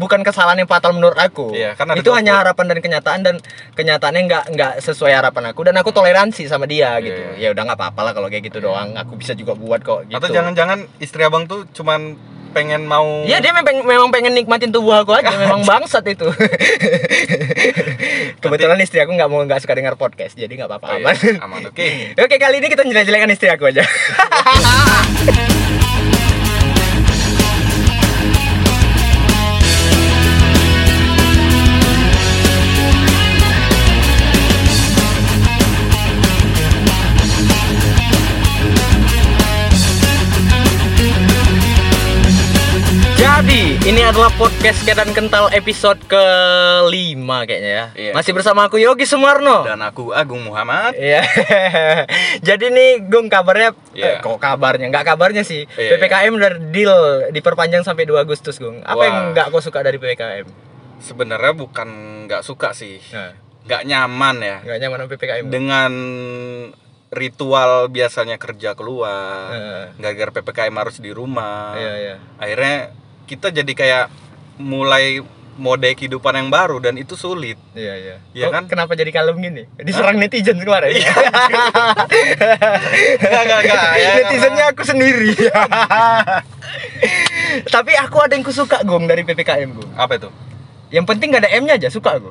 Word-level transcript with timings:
bukan 0.00 0.24
kesalahan 0.24 0.56
yang 0.56 0.66
fatal 0.66 0.90
menurut 0.90 1.14
aku. 1.14 1.52
Iya, 1.52 1.76
ada 1.76 1.92
itu 1.94 2.08
hanya 2.10 2.40
harapan 2.40 2.64
dan 2.66 2.78
kenyataan 2.80 3.20
dan 3.20 3.34
kenyataannya 3.76 4.22
nggak 4.24 4.44
nggak 4.50 4.72
sesuai 4.80 5.12
harapan 5.12 5.52
aku 5.52 5.60
dan 5.68 5.76
aku 5.76 5.92
toleransi 5.92 6.48
sama 6.48 6.64
dia 6.64 6.96
Iya, 6.96 7.04
gitu. 7.04 7.20
iya. 7.36 7.36
Ya 7.36 7.48
udah 7.52 7.62
nggak 7.68 7.78
apa-apa 7.78 8.00
lah 8.00 8.12
kalau 8.12 8.26
kayak 8.26 8.48
gitu 8.48 8.64
doang. 8.64 8.96
Aku 8.96 9.14
bisa 9.14 9.36
juga 9.36 9.52
buat 9.52 9.84
kok 9.84 10.08
gitu. 10.08 10.16
Atau 10.16 10.32
jangan-jangan 10.32 10.88
istri 10.96 11.20
abang 11.20 11.44
tuh 11.44 11.68
cuman 11.70 12.16
pengen 12.50 12.82
mau 12.82 13.22
Iya 13.22 13.38
dia 13.38 13.54
memang 13.54 13.86
memang 13.86 14.08
pengen 14.10 14.34
nikmatin 14.34 14.74
tubuh 14.74 14.90
aku 14.96 15.14
aja, 15.14 15.30
memang 15.38 15.62
bangsat 15.62 16.02
itu. 16.04 16.26
Kebetulan 18.40 18.80
istri 18.80 18.98
aku 18.98 19.12
nggak 19.12 19.30
mau 19.30 19.44
nggak 19.44 19.60
suka 19.60 19.76
dengar 19.76 19.94
podcast, 19.94 20.34
jadi 20.34 20.50
nggak 20.50 20.66
apa-apa 20.66 20.86
Oh, 20.88 20.98
iya. 20.98 21.38
aman. 21.38 21.60
oke 21.68 21.86
Oke 22.24 22.36
kali 22.36 22.58
ini 22.58 22.66
kita 22.66 22.82
jelek-jelekan 22.82 23.30
istri 23.30 23.48
aku 23.48 23.68
aja. 23.68 23.84
Jadi, 43.50 43.82
ini 43.82 44.06
adalah 44.06 44.30
podcast 44.30 44.86
Kedan 44.86 45.10
Kental 45.10 45.50
episode 45.50 45.98
kelima 46.06 47.42
kayaknya 47.42 47.72
ya. 47.74 47.86
Iya. 47.98 48.12
Masih 48.14 48.30
bersama 48.30 48.70
aku 48.70 48.78
Yogi 48.78 49.02
Sumarno. 49.02 49.66
dan 49.66 49.82
aku 49.82 50.14
Agung 50.14 50.46
Muhammad 50.46 50.94
Iya. 50.94 51.18
Jadi 52.46 52.70
nih 52.70 53.10
Gung 53.10 53.26
kabarnya 53.26 53.74
Iya. 53.90 54.06
eh, 54.06 54.16
kok 54.22 54.38
kabarnya? 54.38 54.86
Nggak 54.86 55.02
kabarnya 55.02 55.42
sih. 55.42 55.66
Iya, 55.66 55.98
PPKM 55.98 56.30
udah 56.30 56.50
deal 56.70 56.94
diperpanjang 57.34 57.82
sampai 57.82 58.06
2 58.06 58.22
Agustus, 58.22 58.54
Gung. 58.54 58.86
Apa 58.86 58.94
Wah. 58.94 59.02
yang 59.02 59.16
nggak 59.34 59.46
kau 59.50 59.58
suka 59.58 59.82
dari 59.82 59.98
PPKM? 59.98 60.46
sebenarnya 61.02 61.50
bukan 61.50 61.88
nggak 62.30 62.46
suka 62.46 62.70
sih 62.70 63.02
Nah, 63.10 63.34
nggak 63.66 63.82
nyaman 63.82 64.36
ya 64.38 64.56
nggak 64.62 64.78
nyaman 64.78 64.96
sama 65.00 65.10
PPKM. 65.10 65.44
Dengan 65.50 65.92
ritual 67.10 67.90
biasanya 67.90 68.38
kerja 68.38 68.78
keluar 68.78 69.50
Heeh. 69.50 69.84
gara-gara 69.98 70.30
ppkm 70.30 70.74
harus 70.78 71.02
di 71.02 71.10
rumah 71.10 71.74
Iya, 71.74 71.92
iya. 71.98 72.14
akhirnya 72.38 72.94
kita 73.30 73.54
jadi 73.54 73.72
kayak 73.72 74.04
mulai 74.58 75.22
mode 75.54 75.86
kehidupan 75.92 76.32
yang 76.34 76.48
baru 76.48 76.80
dan 76.80 76.96
itu 76.96 77.14
sulit 77.14 77.54
Iya, 77.76 77.94
iya. 77.94 78.16
Iya 78.32 78.46
kan? 78.48 78.64
Kenapa 78.66 78.96
jadi 78.96 79.12
kalem 79.12 79.38
gini? 79.38 79.68
Diserang 79.78 80.16
netizen 80.16 80.56
kemarin. 80.58 80.96
Iya. 80.96 81.12
Nggak, 83.20 83.60
nggak. 83.62 83.92
Ya, 83.94 84.10
Netizennya 84.18 84.64
aku 84.72 84.82
sendiri. 84.82 85.36
Tapi 87.74 87.92
aku 87.94 88.16
ada 88.18 88.32
yang 88.32 88.42
kusuka, 88.42 88.80
Gung, 88.82 89.04
dari 89.04 89.22
PPKM, 89.22 89.70
Gung. 89.70 89.90
apa 89.94 90.16
itu 90.16 90.30
Yang 90.90 91.04
penting 91.06 91.28
gak 91.30 91.42
ada 91.44 91.50
M-nya 91.54 91.76
aja, 91.76 91.88
suka 91.92 92.18
aku. 92.18 92.30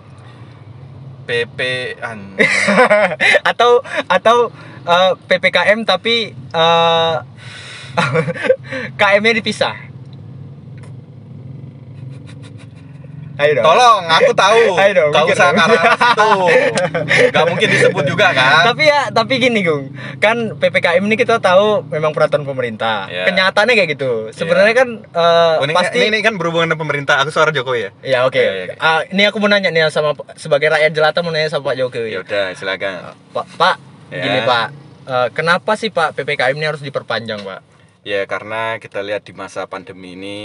pp 1.30 1.60
an 2.02 2.34
atau 3.54 3.86
atau 4.10 4.50
eh, 4.82 5.14
ppkm 5.30 5.86
tapi 5.86 6.34
eh, 6.34 7.16
km-nya 8.98 9.38
dipisah 9.38 9.78
ayo 13.40 13.52
dong. 13.56 13.66
Tolong 13.66 14.02
aku 14.06 14.32
tahu. 14.36 14.62
Ayo 14.84 14.92
dong, 15.00 15.12
tahu 15.16 15.26
ke 15.32 15.36
arah 15.40 15.96
situ. 15.96 16.30
Nggak 17.32 17.46
mungkin 17.48 17.68
disebut 17.72 18.04
juga 18.06 18.28
kan? 18.36 18.68
Tapi 18.72 18.84
ya 18.86 19.08
tapi 19.10 19.34
gini 19.40 19.64
Gung. 19.64 19.96
Kan 20.20 20.60
ppkm 20.60 21.04
ini 21.08 21.16
kita 21.16 21.40
tahu 21.40 21.88
memang 21.88 22.12
peraturan 22.12 22.44
pemerintah. 22.44 23.08
Iya. 23.08 23.26
kenyataannya 23.32 23.74
kayak 23.80 23.90
gitu. 23.96 24.30
Sebenarnya 24.36 24.76
kan 24.76 24.90
eh, 25.08 25.54
Oh, 25.60 25.66
ini, 25.66 25.74
pasti 25.74 25.98
ini, 26.04 26.14
ini 26.14 26.20
kan 26.20 26.36
berhubungan 26.36 26.68
dengan 26.70 26.80
pemerintah. 26.84 27.24
Aku 27.24 27.32
suara 27.32 27.50
Jokowi 27.50 27.80
ya? 27.80 27.92
Ya 28.04 28.20
oke. 28.28 28.36
Iya, 28.38 28.52
iya, 28.52 28.64
oke. 28.70 28.76
Ah, 28.84 29.02
ini 29.08 29.24
aku 29.26 29.40
mau 29.40 29.48
nanya 29.48 29.72
nih 29.72 29.88
sama 29.88 30.14
sebagai 30.36 30.68
rakyat 30.70 30.92
jelata 30.92 31.24
mau 31.24 31.32
nanya 31.32 31.48
sama 31.48 31.72
Pak 31.72 31.76
Jokowi. 31.80 32.12
Ya 32.14 32.20
udah 32.22 32.54
silakan. 32.54 33.16
Pak 33.32 33.46
Pak 33.56 33.76
Ya. 34.10 34.26
gini 34.26 34.42
Pak. 34.42 34.68
Eh, 35.06 35.28
kenapa 35.34 35.78
sih 35.78 35.90
Pak 35.90 36.18
ppkm 36.18 36.54
ini 36.58 36.66
harus 36.66 36.82
diperpanjang 36.82 37.42
Pak? 37.42 37.62
Ya 38.02 38.26
karena 38.26 38.78
kita 38.78 39.02
lihat 39.02 39.22
di 39.22 39.34
masa 39.34 39.66
pandemi 39.66 40.14
ini 40.14 40.40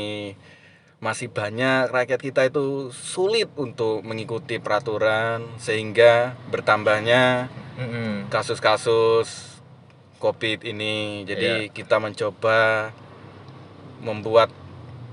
masih 1.05 1.29
banyak 1.29 1.93
rakyat 1.93 2.17
kita 2.17 2.49
itu 2.49 2.89
sulit 2.89 3.53
untuk 3.61 4.01
mengikuti 4.01 4.57
peraturan 4.57 5.45
sehingga 5.61 6.33
bertambahnya 6.49 7.53
kasus-kasus 8.33 9.61
COVID 10.17 10.65
ini. 10.65 11.29
Jadi 11.29 11.69
Iya. 11.69 11.71
kita 11.71 12.01
mencoba 12.01 12.89
membuat 14.01 14.49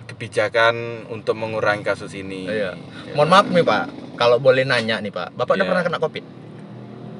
kebijakan 0.07 1.07
untuk 1.07 1.35
mengurangi 1.35 1.83
kasus 1.83 2.15
ini. 2.15 2.47
Iya. 2.47 2.71
Ya. 2.79 3.13
Mohon 3.15 3.29
maaf 3.29 3.47
nih 3.51 3.63
Pak, 3.63 3.83
kalau 4.15 4.39
boleh 4.39 4.63
nanya 4.63 4.99
nih 4.99 5.11
Pak, 5.11 5.35
Bapak 5.35 5.59
udah 5.59 5.63
Iya. 5.63 5.71
pernah 5.71 5.83
kena 5.83 5.99
COVID? 5.99 6.23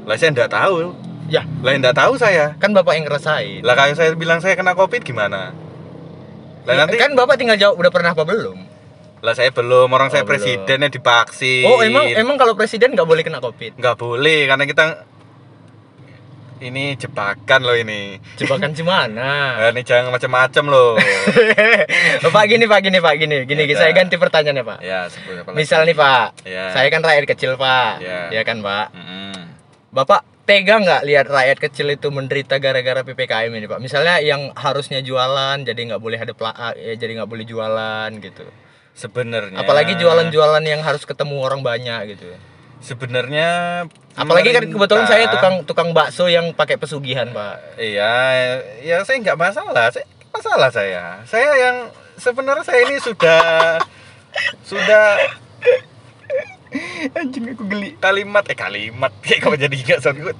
Lah 0.08 0.16
saya 0.16 0.32
enggak 0.32 0.52
tahu. 0.52 0.96
Ya, 1.28 1.44
Lah 1.60 1.72
enggak 1.72 1.96
tahu 1.96 2.16
saya. 2.16 2.56
kan 2.56 2.72
Bapak 2.72 2.96
yang 2.96 3.04
ngerasain. 3.08 3.64
Lah 3.64 3.76
kalau 3.76 3.96
saya 3.96 4.16
bilang 4.16 4.40
saya 4.40 4.56
kena 4.56 4.76
COVID 4.76 5.04
gimana? 5.04 5.52
Lah 6.66 6.74
nanti 6.78 6.96
Kan 6.98 7.14
Bapak 7.14 7.36
tinggal 7.38 7.58
jawab 7.58 7.78
udah 7.78 7.92
pernah 7.92 8.12
apa 8.14 8.24
belum? 8.24 8.58
Lah 9.22 9.34
saya 9.38 9.54
belum, 9.54 9.86
orang 9.94 10.10
Oh, 10.10 10.14
saya 10.14 10.26
presidennya 10.26 10.90
divaksin. 10.90 11.66
Oh, 11.66 11.78
emang 11.86 12.10
emang 12.10 12.42
kalau 12.42 12.58
presiden 12.58 12.98
nggak 12.98 13.06
boleh 13.06 13.22
kena 13.22 13.38
COVID? 13.38 13.78
nggak 13.78 13.96
boleh 13.96 14.50
karena 14.50 14.66
kita 14.66 14.86
ini 16.62 16.94
jebakan 16.94 17.62
loh 17.66 17.74
ini. 17.74 18.22
Jebakan 18.38 18.74
gimana? 18.74 19.58
Nah, 19.58 19.70
ini 19.74 19.82
jangan 19.82 20.14
macam-macam 20.14 20.64
loh. 20.70 20.94
Pak 22.34 22.46
gini 22.46 22.66
Pak 22.70 22.80
gini 22.82 22.98
Pak 23.02 23.14
gini 23.18 23.36
gini 23.46 23.62
Ya, 23.66 23.78
saya 23.78 23.92
ganti 23.94 24.18
pertanyaannya 24.18 24.62
Pak. 24.62 24.80
ya, 24.82 25.10
lagi? 25.10 25.58
Misal 25.58 25.90
nih 25.90 25.98
Pak, 25.98 26.46
Ya. 26.46 26.70
saya 26.70 26.88
kan 26.90 27.02
rakyat 27.02 27.26
kecil 27.26 27.58
Pak, 27.58 28.02
Ya. 28.02 28.30
ya 28.30 28.42
kan 28.46 28.62
Pak. 28.62 28.94
Mm-mm. 28.94 29.38
Bapak 29.90 30.22
tega 30.52 30.84
nggak 30.84 31.02
lihat 31.08 31.32
rakyat 31.32 31.58
kecil 31.64 31.88
itu 31.96 32.12
menderita 32.12 32.60
gara-gara 32.60 33.08
ppkm 33.08 33.56
ini 33.56 33.72
Pak? 33.72 33.80
Misalnya 33.80 34.20
yang 34.20 34.52
harusnya 34.52 35.00
jualan 35.00 35.64
jadi 35.64 35.80
nggak 35.80 36.02
boleh 36.04 36.20
ada 36.20 36.36
pela- 36.36 36.76
ya, 36.76 36.92
jadi 37.00 37.24
nggak 37.24 37.30
boleh 37.32 37.48
jualan 37.48 38.12
gitu. 38.20 38.44
Sebenarnya. 38.92 39.56
Apalagi 39.64 39.96
jualan-jualan 39.96 40.64
yang 40.68 40.84
harus 40.84 41.08
ketemu 41.08 41.40
orang 41.40 41.64
banyak 41.64 42.20
gitu. 42.20 42.28
Sebenarnya. 42.84 43.50
Apalagi 44.20 44.52
kan 44.52 44.68
kebetulan 44.68 45.08
saya 45.08 45.32
tukang 45.32 45.64
tukang 45.64 45.90
bakso 45.96 46.28
yang 46.28 46.52
pakai 46.52 46.76
pesugihan, 46.76 47.32
Pak. 47.32 47.80
Iya, 47.80 48.12
ya 48.84 49.08
saya 49.08 49.24
nggak 49.24 49.40
masalah. 49.40 49.88
Saya 49.88 50.04
masalah 50.36 50.68
saya. 50.68 51.04
Saya 51.24 51.52
yang 51.56 51.78
sebenarnya 52.20 52.68
saya 52.68 52.84
ini 52.92 53.00
sudah 53.00 53.80
sudah 54.68 55.16
Anjing 57.18 57.46
aku 57.50 57.68
geli. 57.68 57.96
kalimat 57.98 58.44
eh 58.46 58.56
kalimat 58.56 59.12
kayak 59.24 59.40
kau 59.40 59.54
jadi 59.54 59.72
nggak 59.72 60.00
sorry 60.00 60.22
gue. 60.22 60.36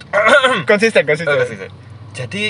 Konsisten, 0.64 1.04
Oh, 1.04 1.08
konsisten. 1.08 1.36
kasih, 1.36 1.58
kasih. 1.58 1.72
Jadi 2.12 2.44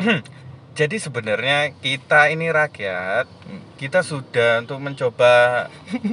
jadi 0.78 0.96
sebenarnya 0.96 1.58
kita 1.76 2.28
ini 2.28 2.48
rakyat, 2.48 3.28
kita 3.76 4.00
sudah 4.00 4.58
untuk 4.58 4.78
mencoba 4.78 5.68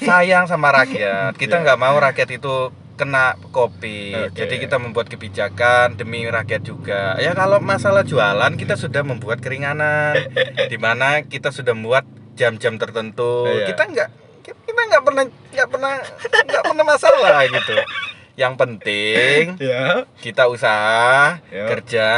sayang 0.00 0.44
sama 0.44 0.74
rakyat. 0.74 1.34
Kita 1.34 1.58
Ya. 1.58 1.62
nggak 1.62 1.78
mau 1.78 1.94
rakyat 1.94 2.28
itu 2.32 2.54
kena 2.94 3.34
kopi. 3.50 4.14
Oke. 4.14 4.34
Jadi 4.36 4.54
kita 4.60 4.78
membuat 4.78 5.06
kebijakan 5.06 5.94
demi 5.94 6.22
rakyat 6.24 6.62
juga. 6.62 7.14
Ya 7.16 7.34
kalau 7.34 7.58
masalah 7.58 8.02
jualan 8.02 8.54
kita 8.54 8.74
sudah 8.74 9.02
membuat 9.02 9.38
keringanan 9.38 10.14
di 10.64 10.78
mana 10.78 11.22
kita 11.22 11.50
sudah 11.50 11.74
membuat 11.74 12.06
jam-jam 12.34 12.74
tertentu. 12.74 13.46
Iya. 13.46 13.70
Kita 13.70 13.82
nggak 13.84 14.08
kita 14.44 14.80
nggak 14.86 15.02
pernah 15.02 15.24
nggak 15.26 15.68
pernah 15.68 15.92
nggak 16.44 16.64
pernah 16.64 16.84
masalah 16.84 17.40
gitu. 17.44 17.74
Yang 18.34 18.54
penting 18.58 19.42
Ya. 19.62 20.02
kita 20.18 20.50
usaha 20.50 21.38
Ya. 21.48 21.70
kerja 21.70 22.10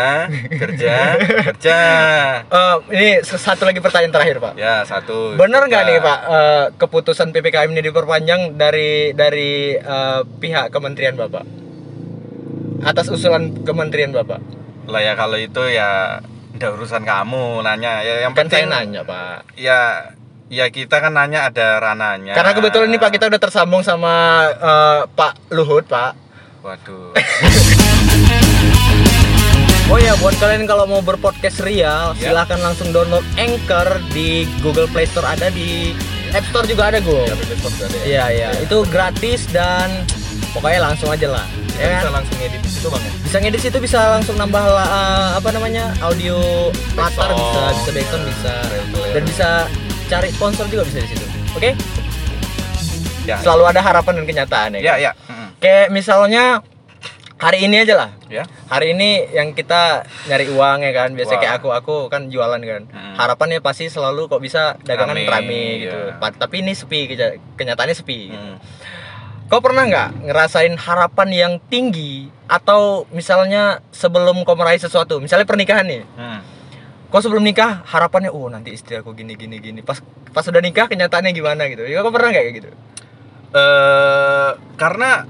kerja 0.50 0.96
kerja 1.52 1.78
Eh, 2.42 2.76
ini 2.90 3.08
satu 3.20 3.62
lagi 3.62 3.78
pertanyaan 3.78 4.10
terakhir, 4.10 4.40
Pak. 4.40 4.52
ya 4.56 4.80
satu 4.82 5.36
Bener 5.36 5.60
nggak 5.62 5.82
nih, 5.84 5.98
Pak, 6.00 6.18
eh, 6.26 6.64
keputusan 6.74 7.30
PPKM 7.30 7.68
ini 7.68 7.84
diperpanjang 7.84 8.56
dari 8.56 9.12
dari 9.12 9.76
eh, 9.76 10.20
pihak 10.24 10.72
Kementerian 10.72 11.14
Bapak? 11.14 11.44
Atas 12.82 13.08
usulan 13.08 13.52
Kementerian 13.60 14.10
Bapak. 14.10 14.40
lah 14.86 15.02
ya 15.02 15.12
kalau 15.12 15.34
itu 15.34 15.58
ya 15.66 16.22
udah 16.54 16.68
urusan 16.72 17.02
kamu 17.02 17.60
nanya 17.60 18.00
ya 18.00 18.22
yang 18.22 18.32
Kan 18.32 18.46
saya 18.46 18.64
penting 18.64 18.72
nanya, 18.72 19.02
Pak. 19.02 19.52
ya 19.52 20.14
ya 20.48 20.66
kita 20.68 20.98
kan 20.98 21.10
nanya 21.10 21.44
ada 21.44 21.78
rananya 21.78 22.32
Karena 22.32 22.52
kebetulan 22.52 22.86
ini 22.86 22.98
Pak 22.98 23.10
kita 23.10 23.26
udah 23.26 23.40
tersambung 23.40 23.82
sama 23.82 24.14
eh, 24.48 25.00
Pak 25.08 25.50
Luhut, 25.50 25.84
Pak. 25.84 26.12
waduh 26.62 27.10
Oh 29.86 29.94
ya, 29.96 30.18
buat 30.18 30.34
kalian 30.34 30.66
kalau 30.66 30.82
mau 30.84 30.98
berpodcast 30.98 31.62
real, 31.62 32.10
Ya. 32.16 32.34
silahkan 32.34 32.58
langsung 32.58 32.90
download 32.90 33.22
Anchor 33.36 33.86
di 34.10 34.42
Google 34.58 34.90
Play 34.90 35.06
Store 35.06 35.22
ada 35.24 35.46
di 35.46 35.94
App 36.34 36.42
Store 36.44 36.66
juga 36.66 36.90
ada, 36.90 36.98
Gue. 36.98 37.22
ya 37.22 37.30
ya 37.30 38.02
Iya, 38.02 38.24
iya. 38.28 38.48
Itu 38.58 38.82
gratis 38.84 39.46
dan 39.46 40.02
pokoknya 40.50 40.82
langsung 40.84 41.06
aja 41.06 41.30
lah. 41.30 41.46
kita 41.70 41.78
Ya 41.78 41.88
bisa 41.92 42.02
kan? 42.02 42.14
langsung 42.18 42.36
edit 42.40 42.58
di 42.58 42.70
situ 42.72 42.86
bang 42.88 42.98
ya 42.98 43.12
Bisa 43.20 43.36
ngedit 43.38 43.60
situ 43.60 43.78
bisa 43.78 44.00
langsung 44.10 44.34
nambah 44.34 44.58
eh, 44.66 45.28
apa 45.38 45.48
namanya? 45.50 45.84
audio 46.00 46.34
latar 46.92 47.30
bisa, 47.30 47.62
bisa 47.76 47.90
background 47.94 48.24
bisa. 48.26 48.54
Dan 49.12 49.22
bisa 49.22 49.48
cari 50.06 50.28
sponsor 50.30 50.66
juga 50.66 50.82
bisa 50.84 51.02
di 51.02 51.08
situ. 51.08 51.26
Oke? 51.52 51.70
Ya. 53.26 53.36
Selalu 53.42 53.64
ada 53.66 53.80
harapan 53.80 54.22
dan 54.22 54.24
kenyataan 54.24 54.68
ya. 54.74 54.80
Ya, 54.80 54.92
kan? 54.92 54.98
ya. 55.00 55.12
Mm-mm. 55.26 55.48
Kayak 55.58 55.86
misalnya 55.90 56.44
hari 57.36 57.66
ini 57.66 57.76
aja 57.82 57.94
lah. 57.98 58.10
Ya. 58.30 58.46
Hari 58.66 58.94
ini 58.94 59.10
yang 59.30 59.50
kita 59.50 60.06
nyari 60.24 60.46
uang 60.48 60.78
ya 60.80 60.92
kan. 60.94 61.10
Biasa 61.12 61.34
Uang. 61.34 61.42
kayak 61.42 61.54
aku 61.58 61.68
aku 61.70 61.94
kan 62.06 62.30
jualan 62.30 62.58
kan. 62.58 62.82
Mm. 62.86 63.14
Harapannya 63.18 63.58
pasti 63.58 63.90
selalu 63.90 64.30
kok 64.30 64.38
bisa 64.38 64.78
dagangan 64.80 65.18
Rame, 65.18 65.26
rame, 65.26 65.62
gitu. 65.82 65.98
Pa- 66.16 66.30
Tapi 66.32 66.62
ini 66.62 66.72
sepi 66.72 67.10
kenya- 67.10 67.34
kenyataannya 67.58 67.96
sepi. 67.98 68.30
gitu. 68.30 68.38
Mm. 68.38 68.56
Kau 69.46 69.62
pernah 69.62 69.86
nggak 69.86 70.26
ngerasain 70.26 70.74
harapan 70.74 71.28
yang 71.30 71.52
tinggi 71.66 72.30
atau 72.46 73.06
misalnya 73.10 73.78
sebelum 73.90 74.42
kau 74.42 74.54
meraih 74.54 74.78
sesuatu, 74.78 75.18
misalnya 75.18 75.46
pernikahan 75.46 75.86
nih, 75.86 76.02
Mm. 76.04 76.38
Kau 77.16 77.24
sebelum 77.24 77.40
nikah 77.40 77.80
harapannya, 77.88 78.28
oh 78.28 78.44
nanti 78.46 78.70
istri 78.70 78.92
aku 78.92 79.16
gini 79.16 79.32
gini 79.34 79.56
gini, 79.56 79.80
pas 79.80 80.04
pas 80.28 80.44
udah 80.44 80.60
nikah 80.60 80.84
kenyataannya 80.84 81.32
gimana 81.32 81.64
gitu, 81.66 81.88
ya 81.88 82.04
kau 82.04 82.12
pernah 82.12 82.28
nggak 82.28 82.44
kayak 82.44 82.54
gitu? 82.54 82.68
eh 83.48 84.50
karena 84.76 85.24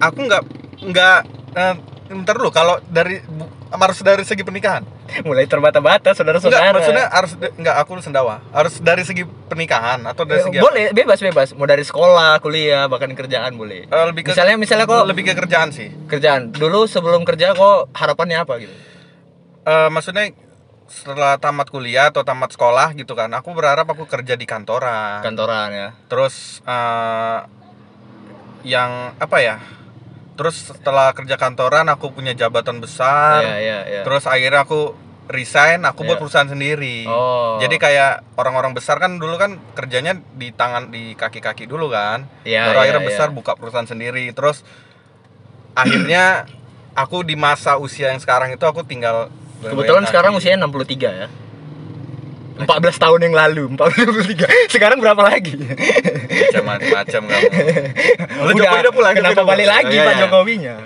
aku 0.00 0.18
nggak 0.22 0.42
nggak 0.82 1.18
eh, 1.52 1.74
bentar 2.08 2.34
dulu 2.34 2.48
kalau 2.48 2.80
dari 2.82 3.20
bu- 3.20 3.52
harus 3.70 4.00
dari 4.00 4.24
segi 4.24 4.40
pernikahan 4.40 4.82
Mulai 5.20 5.44
terbata-bata 5.44 6.10
saudara-saudara. 6.10 6.72
maksudnya 6.72 7.06
harus 7.06 7.34
enggak 7.52 7.76
aku 7.76 8.00
sendawa 8.00 8.40
harus 8.50 8.78
dari 8.78 9.04
segi 9.04 9.22
pernikahan 9.22 10.00
atau 10.04 10.24
dari 10.24 10.40
Eh, 10.40 10.44
segi 10.46 10.56
apa? 10.56 10.64
boleh 10.64 10.86
bebas 10.90 11.18
bebas, 11.20 11.48
mau 11.52 11.66
dari 11.66 11.82
sekolah, 11.82 12.40
kuliah, 12.40 12.86
bahkan 12.86 13.12
kerjaan 13.12 13.54
boleh. 13.54 13.84
Eh, 13.84 14.04
lebih 14.08 14.24
ke 14.24 14.32
Misalnya 14.32 14.56
misalnya 14.56 14.86
kok 14.86 15.04
lebih 15.04 15.22
ke 15.22 15.34
kerjaan 15.36 15.68
sih 15.68 15.92
kerjaan 16.08 16.50
dulu 16.50 16.86
sebelum 16.86 17.22
kerja 17.22 17.52
kok 17.52 17.92
harapannya 17.92 18.40
apa 18.40 18.56
gitu? 18.58 18.72
Eh, 19.62 19.88
maksudnya 19.88 20.32
setelah 20.90 21.38
tamat 21.38 21.70
kuliah 21.70 22.10
atau 22.10 22.20
tamat 22.20 22.50
sekolah 22.50 22.92
gitu 22.92 23.14
kan 23.14 23.30
aku 23.30 23.54
berharap 23.54 23.86
aku 23.86 24.04
kerja 24.04 24.34
di 24.34 24.42
kantoran 24.42 25.22
Kantoran 25.22 25.70
ya. 25.70 25.88
terus 26.10 26.58
eh, 26.62 27.38
yang 28.62 29.14
apa 29.16 29.38
ya 29.38 29.56
terus 30.34 30.66
setelah 30.66 31.12
kerja 31.12 31.36
kantoran 31.36 31.86
aku 31.86 32.10
punya 32.10 32.32
jabatan 32.32 32.80
besar 32.80 33.40
Iya 33.40 33.56
iya 33.56 33.78
iya. 33.86 34.02
terus 34.02 34.26
akhirnya 34.26 34.64
aku 34.64 34.92
resign 35.30 35.86
aku 35.86 36.02
buat 36.02 36.18
Iya. 36.18 36.22
perusahaan 36.26 36.50
sendiri 36.50 37.06
Oh. 37.06 37.62
jadi 37.62 37.76
kayak 37.76 38.12
orang-orang 38.34 38.74
besar 38.74 38.98
kan 38.98 39.16
dulu 39.16 39.36
kan 39.36 39.62
kerjanya 39.72 40.18
di 40.34 40.50
tangan 40.50 40.90
di 40.90 41.14
kaki-kaki 41.14 41.64
dulu 41.64 41.86
kan 41.88 42.26
Iya, 42.42 42.66
baru 42.66 42.76
iya, 42.76 42.82
akhirnya 42.82 43.02
iya. 43.02 43.08
besar 43.08 43.28
buka 43.30 43.54
perusahaan 43.54 43.86
sendiri 43.86 44.26
terus 44.32 44.66
akhirnya 45.72 46.50
aku 46.92 47.22
di 47.22 47.38
masa 47.38 47.78
usia 47.78 48.10
yang 48.10 48.18
sekarang 48.18 48.50
itu 48.50 48.64
aku 48.64 48.82
tinggal 48.82 49.30
Kebetulan 49.60 50.04
sekarang 50.08 50.32
usianya 50.34 50.64
63 50.64 51.20
ya. 51.20 51.28
14 52.60 52.68
tahun 52.92 53.20
yang 53.24 53.32
lalu, 53.32 53.62
43. 53.72 54.44
Sekarang 54.74 55.00
berapa 55.00 55.16
lagi? 55.24 55.56
macam-macam 56.60 57.22
kamu 57.24 57.48
Lalu 58.36 58.52
Udah, 58.52 58.60
Jokowi 58.60 58.80
udah 58.84 58.92
pulang 58.92 59.14
Kenapa 59.16 59.42
balik 59.48 59.64
lagi 59.64 59.96
Iya, 59.96 60.04
Pak 60.04 60.12
iya. 60.12 60.20
Jokowinya? 60.20 60.76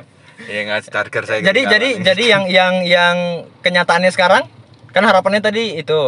ya 0.44 0.60
nggak 0.66 0.80
target 0.86 1.22
saya 1.24 1.40
Jadi 1.40 1.60
jadi 1.64 1.88
nih. 1.88 2.02
jadi 2.04 2.24
yang 2.28 2.44
yang 2.46 2.74
yang 2.84 3.16
kenyataannya 3.58 4.12
sekarang 4.12 4.44
kan 4.92 5.02
harapannya 5.02 5.40
tadi 5.40 5.74
itu 5.74 6.00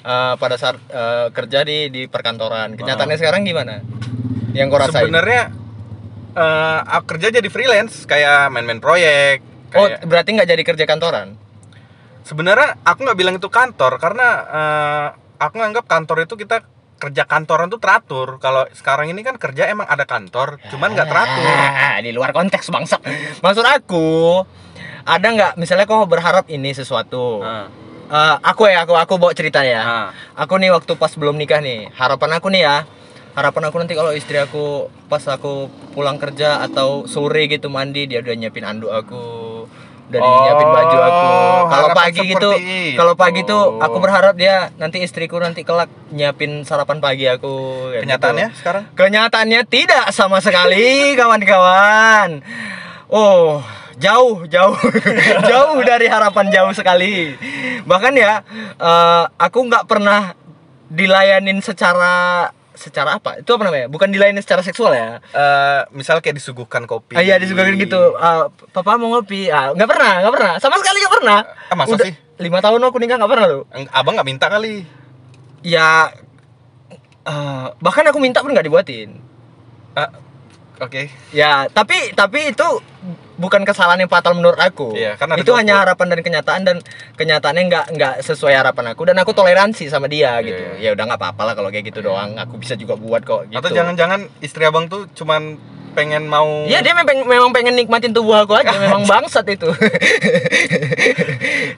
eh, 0.00 0.34
pada 0.36 0.56
saat 0.56 0.78
eh, 0.88 1.28
kerja 1.28 1.64
di 1.64 1.90
di 1.90 2.02
perkantoran. 2.06 2.72
Kenyataannya 2.72 3.18
sekarang 3.18 3.42
gimana? 3.42 3.84
Yang 4.52 4.66
kau 4.68 4.78
rasain? 4.78 5.04
sebenarnya 5.04 5.42
eh, 6.32 6.78
aku 6.86 7.04
kerja 7.16 7.28
jadi 7.34 7.48
freelance 7.50 8.04
kayak 8.04 8.48
main-main 8.48 8.78
proyek 8.78 9.42
Oh, 9.74 9.84
kayak 9.84 10.06
berarti 10.06 10.28
nggak 10.32 10.48
jadi 10.48 10.62
kerja 10.62 10.84
kantoran? 10.86 11.34
Sebenarnya 12.24 12.80
aku 12.82 13.04
nggak 13.04 13.18
bilang 13.18 13.34
itu 13.36 13.48
kantor 13.48 13.96
karena 13.96 14.28
eh, 14.46 15.06
aku 15.38 15.54
nganggap 15.54 15.84
kantor 15.84 16.24
itu 16.24 16.34
kita 16.34 16.64
kerja 16.94 17.22
kantoran 17.24 17.68
tuh 17.68 17.76
teratur 17.76 18.38
kalau 18.38 18.64
sekarang 18.72 19.06
ini 19.06 19.20
kan 19.20 19.36
kerja 19.36 19.68
emang 19.68 19.84
ada 19.84 20.02
kantor 20.04 20.56
cuman 20.66 20.90
nggak 20.90 21.04
teratur 21.06 21.44
Ah, 21.84 22.00
di 22.00 22.10
luar 22.10 22.32
konteks 22.32 22.68
bangsa. 22.68 22.96
Maksud 23.38 23.62
aku 23.62 24.40
ada 25.04 25.26
nggak 25.26 25.52
misalnya 25.54 25.84
kau 25.84 26.02
berharap 26.04 26.48
ini 26.48 26.72
sesuatu? 26.72 27.38
Ah, 27.38 27.68
Eh, 28.04 28.36
aku 28.42 28.68
ya, 28.68 28.84
aku 28.84 28.92
aku 28.92 29.16
bawa 29.16 29.32
cerita 29.32 29.64
ya. 29.64 29.80
ah. 29.80 30.08
Aku 30.36 30.56
nih 30.56 30.68
waktu 30.68 30.92
pas 30.92 31.08
belum 31.10 31.34
nikah 31.34 31.60
nih, 31.60 31.88
harapan 31.92 32.36
aku 32.36 32.48
nih 32.48 32.62
ya. 32.62 32.76
Harapan 33.32 33.62
aku 33.64 33.76
nanti 33.78 33.92
kalau 33.92 34.12
istri 34.12 34.36
aku 34.36 34.86
pas 35.08 35.24
aku 35.24 35.66
pulang 35.90 36.20
kerja 36.20 36.60
atau 36.60 37.04
sore 37.04 37.48
gitu 37.48 37.66
mandi 37.68 38.04
dia 38.04 38.20
udah 38.20 38.34
nyiapin 38.34 38.62
anduk 38.62 38.92
aku, 38.92 39.24
udah 40.14 40.22
Oh, 40.22 40.38
nyiapin 40.46 40.68
baju 40.70 40.96
aku. 41.02 41.26
Kalau 41.26 41.88
harapan 41.90 41.96
pagi 41.98 42.20
gitu, 42.30 42.50
itu. 42.54 42.94
kalau 42.94 43.14
pagi 43.18 43.40
tuh 43.42 43.62
aku 43.82 43.96
berharap 43.98 44.34
dia 44.38 44.70
nanti 44.78 45.02
istriku 45.02 45.42
nanti 45.42 45.66
kelak 45.66 45.90
nyiapin 46.14 46.62
sarapan 46.62 47.02
pagi 47.02 47.26
aku. 47.26 47.90
kenyataannya 47.98 48.48
gitu. 48.54 48.58
sekarang 48.62 48.84
Kenyataannya 48.94 49.60
tidak 49.66 50.04
sama 50.14 50.38
sekali 50.38 51.02
kawan-kawan. 51.18 52.46
Oh, 53.10 53.58
jauh, 53.98 54.46
jauh, 54.46 54.78
jauh 55.50 55.78
dari 55.82 56.06
harapan 56.06 56.50
jauh 56.50 56.72
sekali. 56.74 57.34
Bahkan 57.84 58.14
ya, 58.14 58.42
eh, 58.78 59.24
aku 59.34 59.58
nggak 59.66 59.86
pernah 59.90 60.34
dilayanin 60.90 61.58
secara 61.58 62.48
secara 62.74 63.16
apa? 63.16 63.38
Itu 63.38 63.54
apa 63.54 63.64
namanya? 63.64 63.86
Bukan 63.86 64.10
dilayanin 64.10 64.42
secara 64.42 64.60
seksual 64.60 64.92
ya? 64.92 65.18
Eh, 65.30 65.80
misal 65.90 66.18
kayak 66.18 66.36
disuguhkan 66.36 66.84
kopi 66.84 67.14
Ah, 67.14 67.22
iya 67.22 67.38
disuguhin 67.38 67.78
gitu. 67.78 68.18
Ah, 68.18 68.50
papa 68.70 68.98
mau 68.98 69.10
ngopi? 69.10 69.48
Ah, 69.48 69.70
nggak 69.72 69.88
pernah, 69.88 70.12
nggak 70.20 70.34
pernah. 70.34 70.52
Sama 70.58 70.76
sekali 70.78 70.98
nggak 71.00 71.14
pernah. 71.22 71.38
Ah, 71.70 71.76
masa 71.78 71.94
Udah 71.94 72.06
sih? 72.06 72.14
Lima 72.36 72.58
tahun 72.58 72.82
aku 72.82 72.98
nikah 72.98 73.16
nggak 73.16 73.30
pernah. 73.30 73.48
Eng- 73.72 73.92
abang 73.94 74.14
nggak 74.18 74.28
minta 74.28 74.46
kali 74.50 74.82
Ya, 75.64 76.12
eh, 77.24 77.66
bahkan 77.80 78.04
aku 78.04 78.20
minta 78.20 78.44
pun 78.44 78.52
nggak 78.52 78.66
dibuatin. 78.66 79.16
Ah, 79.94 80.10
oke 80.82 81.06
Ya, 81.30 81.70
tapi 81.70 82.12
tapi 82.12 82.50
itu 82.50 82.68
bukan 83.34 83.62
kesalahan 83.62 83.98
yang 83.98 84.08
fatal 84.08 84.32
menurut 84.32 84.56
aku. 84.56 84.92
Iya, 84.92 85.14
ada 85.14 85.34
itu 85.34 85.50
hanya 85.52 85.80
harapan 85.80 86.06
dan 86.08 86.20
kenyataan 86.20 86.62
dan 86.62 86.76
kenyataannya 87.14 87.62
nggak 87.66 87.84
nggak 87.92 88.14
sesuai 88.20 88.54
harapan 88.54 88.90
aku 88.90 89.02
dan 89.04 89.16
aku 89.16 89.30
toleransi 89.30 89.86
sama 89.86 90.06
dia 90.06 90.38
Iya, 90.38 90.44
gitu. 90.44 90.62
iya. 90.72 90.72
Ya 90.78 90.90
udah 90.92 91.04
nggak 91.06 91.20
apa-apa 91.20 91.42
lah 91.44 91.54
kalau 91.54 91.68
kayak 91.68 91.88
gitu 91.88 92.00
doang. 92.00 92.36
Aku 92.36 92.56
bisa 92.56 92.74
juga 92.74 92.94
buat 92.94 93.20
kok 93.20 93.46
gitu. 93.46 93.56
atau 93.56 93.70
jangan-jangan 93.70 94.30
istri 94.38 94.62
abang 94.62 94.86
tuh 94.86 95.10
cuman 95.12 95.58
pengen 95.94 96.26
mau 96.26 96.66
Iya 96.66 96.82
dia 96.82 96.90
memang, 96.90 97.22
memang 97.22 97.50
pengen 97.50 97.70
nikmatin 97.72 98.10
tubuh 98.10 98.34
aku 98.36 98.50
aja, 98.52 98.74
memang 98.76 99.06
bangsat 99.10 99.46
itu. 99.48 99.70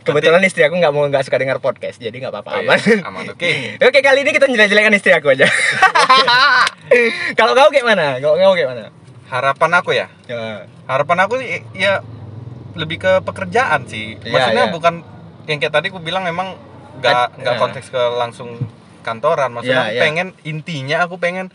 Kebetulan 0.00 0.40
istri 0.42 0.62
aku 0.62 0.74
nggak 0.74 0.88
mau 0.90 1.04
nggak 1.04 1.20
suka 1.22 1.36
dengar 1.36 1.58
podcast, 1.58 1.96
jadi 1.96 2.16
nggak 2.18 2.32
apa-apa 2.32 2.50
Oh, 2.50 2.60
iya. 2.62 2.68
aman. 2.70 2.80
aman 3.04 3.24
oke 3.28 3.50
Oke 3.78 3.98
kali 4.00 4.22
ini 4.22 4.32
kita 4.32 4.46
jelek-jelekan 4.46 4.92
istri 4.94 5.12
aku 5.12 5.30
aja. 5.30 5.44
Kalau 7.38 7.52
kau 7.52 7.68
kayak 7.68 7.84
mana? 7.84 8.16
Kalau 8.16 8.36
kau 8.36 8.54
kayak 8.54 8.70
mana? 8.70 8.84
Harapan 9.26 9.70
aku 9.78 9.90
ya 9.92 10.06
Ya. 10.30 10.66
harapan 10.86 11.18
aku 11.26 11.38
ya 11.74 12.00
lebih 12.76 13.00
ke 13.00 13.12
pekerjaan 13.24 13.88
sih 13.88 14.20
Iya, 14.20 14.30
maksudnya 14.32 14.64
iya. 14.68 14.74
bukan 14.74 14.94
yang 15.46 15.58
kayak 15.62 15.74
tadi 15.74 15.86
aku 15.90 15.98
bilang 16.02 16.26
memang 16.26 16.54
nggak 17.00 17.40
nggak 17.40 17.54
eh. 17.56 17.60
konteks 17.60 17.86
ke 17.92 18.02
langsung 18.16 18.56
kantoran 19.02 19.54
maksudnya 19.54 19.86
aku 19.86 19.94
iya. 19.96 20.02
pengen 20.02 20.28
intinya 20.42 20.96
aku 21.06 21.16
pengen 21.16 21.48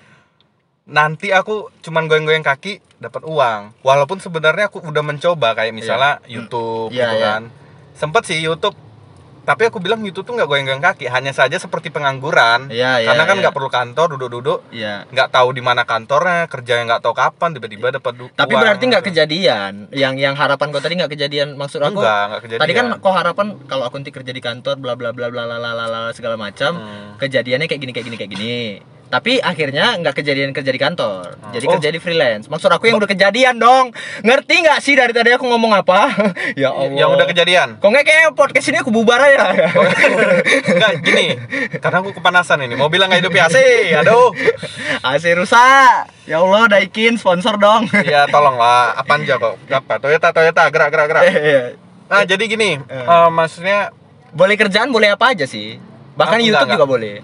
nanti 0.88 1.30
aku 1.32 1.70
cuman 1.86 2.10
goyang-goyang 2.10 2.44
kaki 2.44 2.82
dapat 2.98 3.24
uang 3.24 3.76
walaupun 3.86 4.18
sebenarnya 4.18 4.68
aku 4.68 4.82
udah 4.82 5.04
mencoba 5.06 5.54
kayak 5.54 5.72
misalnya 5.72 6.20
YouTube 6.26 6.90
Iya, 6.92 7.06
gitu 7.08 7.16
iya. 7.22 7.26
kan 7.28 7.42
sempet 7.96 8.24
sih 8.26 8.40
YouTube 8.42 8.76
tapi 9.42 9.66
aku 9.66 9.82
bilang 9.82 10.06
itu 10.06 10.22
tuh 10.22 10.38
nggak 10.38 10.46
goyang-goyang 10.46 10.84
kaki 10.84 11.10
hanya 11.10 11.34
saja 11.34 11.58
seperti 11.58 11.90
pengangguran. 11.90 12.70
Ya, 12.70 13.02
karena 13.02 13.24
kan 13.26 13.36
iya. 13.38 13.42
nggak 13.42 13.54
ya. 13.54 13.58
perlu 13.58 13.70
kantor 13.74 14.08
duduk-duduk. 14.18 14.60
Iya. 14.70 15.10
Nggak 15.10 15.30
tahu 15.34 15.50
di 15.58 15.62
mana 15.66 15.82
kantornya 15.82 16.46
kerja 16.46 16.74
yang 16.78 16.86
nggak 16.86 17.02
tahu 17.02 17.14
kapan 17.18 17.50
tiba-tiba 17.58 17.88
dapat 17.90 18.14
duit 18.14 18.34
tapi 18.38 18.54
berarti 18.54 18.84
nggak 18.86 19.04
gitu. 19.04 19.10
kejadian. 19.18 19.74
Yang 19.90 20.14
yang 20.22 20.36
harapan 20.38 20.68
kau 20.70 20.82
tadi 20.82 20.94
nggak 21.02 21.12
kejadian 21.18 21.58
maksud 21.58 21.82
aku? 21.82 22.00
Enggak, 22.00 22.24
enggak 22.30 22.42
kejadian. 22.46 22.62
tadi 22.62 22.74
kan 22.78 22.86
kau 23.02 23.14
harapan 23.14 23.48
kalau 23.66 23.84
aku 23.90 23.96
nanti 23.98 24.14
kerja 24.14 24.32
di 24.32 24.42
kantor 24.42 24.76
bla 24.78 24.94
bla 24.94 25.10
bla 25.10 25.34
bla 25.34 25.44
bla 25.50 25.58
bla, 25.58 25.86
bla 25.90 26.02
segala 26.14 26.38
macam 26.38 26.78
hmm. 26.78 27.18
kejadiannya 27.18 27.66
kayak 27.66 27.82
gini 27.82 27.92
kayak 27.94 28.06
gini 28.06 28.18
kayak 28.18 28.32
gini. 28.38 28.58
Tapi 29.12 29.38
akhirnya 29.38 30.00
nggak 30.00 30.16
kejadian 30.16 30.50
kerja 30.50 30.72
di 30.72 30.80
kantor. 30.80 31.36
Jadi 31.52 31.66
Oh. 31.68 31.72
kerja 31.76 31.92
di 31.92 32.00
freelance. 32.00 32.48
Maksud 32.48 32.72
aku 32.72 32.88
yang 32.88 32.96
udah 32.96 33.06
kejadian 33.06 33.60
dong. 33.60 33.92
Ngerti 34.22 34.64
nggak 34.64 34.80
sih 34.80 34.96
dari 34.96 35.12
tadi 35.12 35.30
aku 35.30 35.44
ngomong 35.46 35.76
apa? 35.76 36.16
ya 36.56 36.72
Allah. 36.72 36.96
yang 36.96 37.12
udah 37.12 37.28
kejadian 37.28 37.76
Kok 37.76 37.86
nggak 37.86 38.06
kayak 38.06 38.32
podcast 38.32 38.66
ini 38.66 38.80
aku 38.80 38.88
bubar 38.90 39.20
aja. 39.20 39.52
enggak 40.72 40.92
gini 41.02 41.36
karena 41.76 42.00
aku 42.00 42.12
kepanasan 42.14 42.62
ini 42.62 42.74
mau 42.74 42.88
bilang 42.88 43.08
nggak 43.08 43.20
hidup 43.20 43.36
AC 43.36 43.56
aduh 43.94 44.32
AC 45.04 45.26
rusak. 45.34 46.08
Ya 46.24 46.40
Allah, 46.40 46.70
Daikin 46.70 47.18
sponsor 47.18 47.58
dong. 47.58 47.92
ya 48.08 48.24
tolong 48.26 48.56
lah 48.56 48.96
apaan 48.96 49.22
aja 49.22 49.36
kok 49.36 49.60
apa 49.66 50.00
Toyota 50.00 50.32
Toyota 50.32 50.64
gerak 50.70 50.90
gerak 50.90 51.08
gerak 51.08 51.24
Iya. 51.28 51.62
nah 52.08 52.24
jadi 52.24 52.44
gini 52.46 52.80
Eh. 52.82 52.96
eh, 52.96 53.30
maksudnya 53.30 53.92
boleh 54.32 54.56
kerjaan 54.56 54.88
boleh 54.88 55.12
apa 55.12 55.36
aja 55.36 55.44
sih. 55.44 55.76
Bahkan 56.12 56.38
Aku 56.38 56.46
YouTube 56.46 56.64
enggak, 56.66 56.78
juga 56.78 56.88
boleh. 56.88 57.16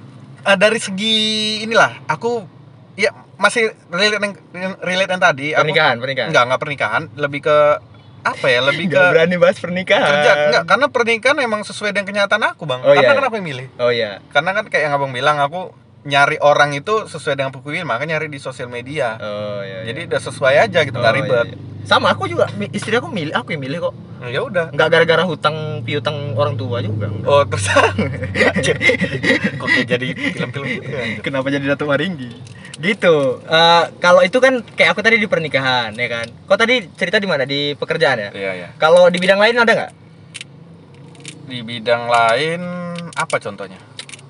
Eh, 0.48 0.58
dari 0.58 0.80
segi 0.80 1.16
inilah 1.62 2.08
aku 2.08 2.48
ya 2.96 3.12
masih 3.36 3.70
relate 3.88 4.18
yang 4.18 4.34
relate 4.80 5.12
yang 5.12 5.22
tadi 5.22 5.48
aku- 5.52 5.62
Pernikahan, 5.62 5.96
pernikahan. 5.98 6.28
enggak 6.28 6.44
enggak 6.44 6.62
pernikahan 6.62 7.04
lebih 7.14 7.42
ke 7.44 7.58
apa 8.24 8.46
ya 8.46 8.60
lebih 8.62 8.90
ke 8.90 9.00
berani 9.00 9.38
bahas 9.38 9.56
pernikahan. 9.56 10.04
kerja 10.04 10.32
enggak 10.48 10.64
karena 10.66 10.86
pernikahan 10.90 11.38
emang 11.40 11.62
sesuai 11.62 11.92
dengan 11.92 12.08
kenyataan 12.10 12.44
aku 12.50 12.64
bang 12.64 12.82
Oh, 12.82 12.92
karena 12.92 13.04
iya, 13.06 13.14
kan 13.14 13.24
aku 13.24 13.36
yang 13.36 13.48
milih 13.48 13.68
Oh 13.78 13.88
iya. 13.90 14.12
karena 14.30 14.52
kan 14.52 14.66
kayak 14.66 14.84
yang 14.84 14.94
abang 14.94 15.12
bilang 15.12 15.38
aku 15.38 15.72
nyari 16.04 16.38
orang 16.38 16.72
itu 16.74 17.06
sesuai 17.06 17.34
dengan 17.36 17.50
buku 17.50 17.72
ini 17.72 17.82
maka 17.82 18.04
nyari 18.04 18.28
di 18.28 18.38
sosial 18.38 18.68
media 18.68 19.18
Oh 19.18 19.60
iya. 19.60 19.88
jadi 19.88 20.06
udah 20.06 20.22
sesuai 20.22 20.56
aja 20.60 20.80
gitu 20.82 20.94
nggak 20.94 21.14
Oh, 21.14 21.18
ribet 21.18 21.48
iya, 21.48 21.56
iya. 21.56 21.66
Sama 21.88 22.12
aku 22.12 22.28
juga 22.28 22.52
istri 22.76 22.92
aku 22.92 23.08
milih, 23.08 23.32
aku 23.32 23.56
yang 23.56 23.64
milih 23.64 23.80
kok. 23.80 23.94
Nah, 24.20 24.28
ya 24.28 24.44
udah 24.44 24.76
Nggak 24.76 24.88
gara-gara 24.92 25.24
hutang 25.24 25.56
piutang 25.82 26.36
orang 26.36 26.60
tua 26.60 26.84
juga. 26.84 27.08
enggak. 27.08 27.24
oh 27.26 27.48
terus 27.48 27.64
kok 29.56 29.68
kayak 29.68 29.88
jadi 29.88 30.08
film-film 30.12 30.68
gitu 30.68 30.84
ya. 30.84 31.04
Kenapa 31.22 31.48
jadi 31.48 31.64
Datuk 31.64 31.88
Maringgi? 31.88 32.28
Gitu. 32.76 33.16
Eh, 33.40 33.84
kalau 33.98 34.20
itu 34.20 34.36
kan 34.38 34.60
kayak 34.76 34.92
aku 34.92 35.02
tadi 35.02 35.16
di 35.16 35.26
pernikahan, 35.26 35.96
ya 35.96 36.08
kan. 36.12 36.28
Kok 36.28 36.60
tadi 36.60 36.92
cerita 36.92 37.18
di 37.18 37.28
mana? 37.30 37.48
Di 37.48 37.72
pekerjaan 37.74 38.20
ya? 38.20 38.30
iya 38.36 38.52
iya 38.54 38.68
Kalau 38.76 39.08
di 39.08 39.18
bidang 39.18 39.40
lain 39.40 39.56
ada 39.56 39.72
nggak? 39.72 39.92
di 41.48 41.64
bidang 41.64 42.12
lain 42.12 42.60
apa 43.16 43.40
contohnya 43.40 43.80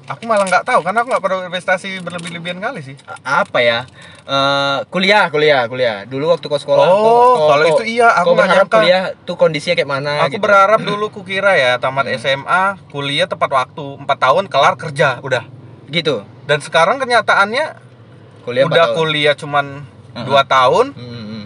aku 0.07 0.23
malah 0.23 0.43
nggak 0.43 0.63
tahu 0.63 0.79
karena 0.81 0.97
aku 0.97 1.07
nggak 1.09 1.21
pernah 1.21 1.45
investasi 1.45 1.99
berlebih-lebihan 1.99 2.57
kali 2.57 2.79
sih 2.81 2.95
Apa 3.21 3.59
ya? 3.59 3.83
Eh, 4.23 4.79
kuliah, 4.87 5.27
kuliah, 5.27 5.63
kuliah. 5.65 6.03
Dulu 6.03 6.29
waktu 6.29 6.45
kau 6.45 6.55
sekolah. 6.57 6.83
Oh, 6.83 6.95
kau- 6.95 7.03
kau- 7.37 7.47
kalau 7.49 7.63
kau- 7.65 7.71
itu 7.73 7.83
iya, 7.93 8.07
aku 8.13 8.23
nggak 8.25 8.39
berharap 8.41 8.55
nyangka. 8.61 8.77
kuliah 8.77 9.03
tuh 9.23 9.35
kondisinya 9.35 9.75
kayak 9.75 9.87
mana? 9.89 10.11
aku 10.21 10.31
gitu. 10.33 10.43
berharap 10.43 10.79
dulu 10.81 11.05
kukira 11.15 11.51
ya 11.53 11.71
tamat 11.75 12.05
Hmm. 12.05 12.15
SMA 12.17 12.63
kuliah 12.87 13.23
tepat 13.25 13.49
waktu 13.49 13.85
4 13.97 14.17
tahun 14.17 14.43
kelar 14.45 14.75
kerja 14.75 15.19
udah 15.19 15.43
Gitu. 15.87 16.23
dan 16.43 16.59
sekarang 16.59 16.97
kenyataannya 16.97 17.65
Kuliah 18.41 18.63
empat 18.63 18.73
udah 18.73 18.85
tahun. 18.85 18.95
kuliah 18.97 19.33
cuman 19.33 19.65
Uh-uh. 20.09 20.23
dua 20.23 20.41
tahun 20.43 20.85
Hmm, 20.89 21.03
hmm, 21.05 21.25
hmm. 21.25 21.43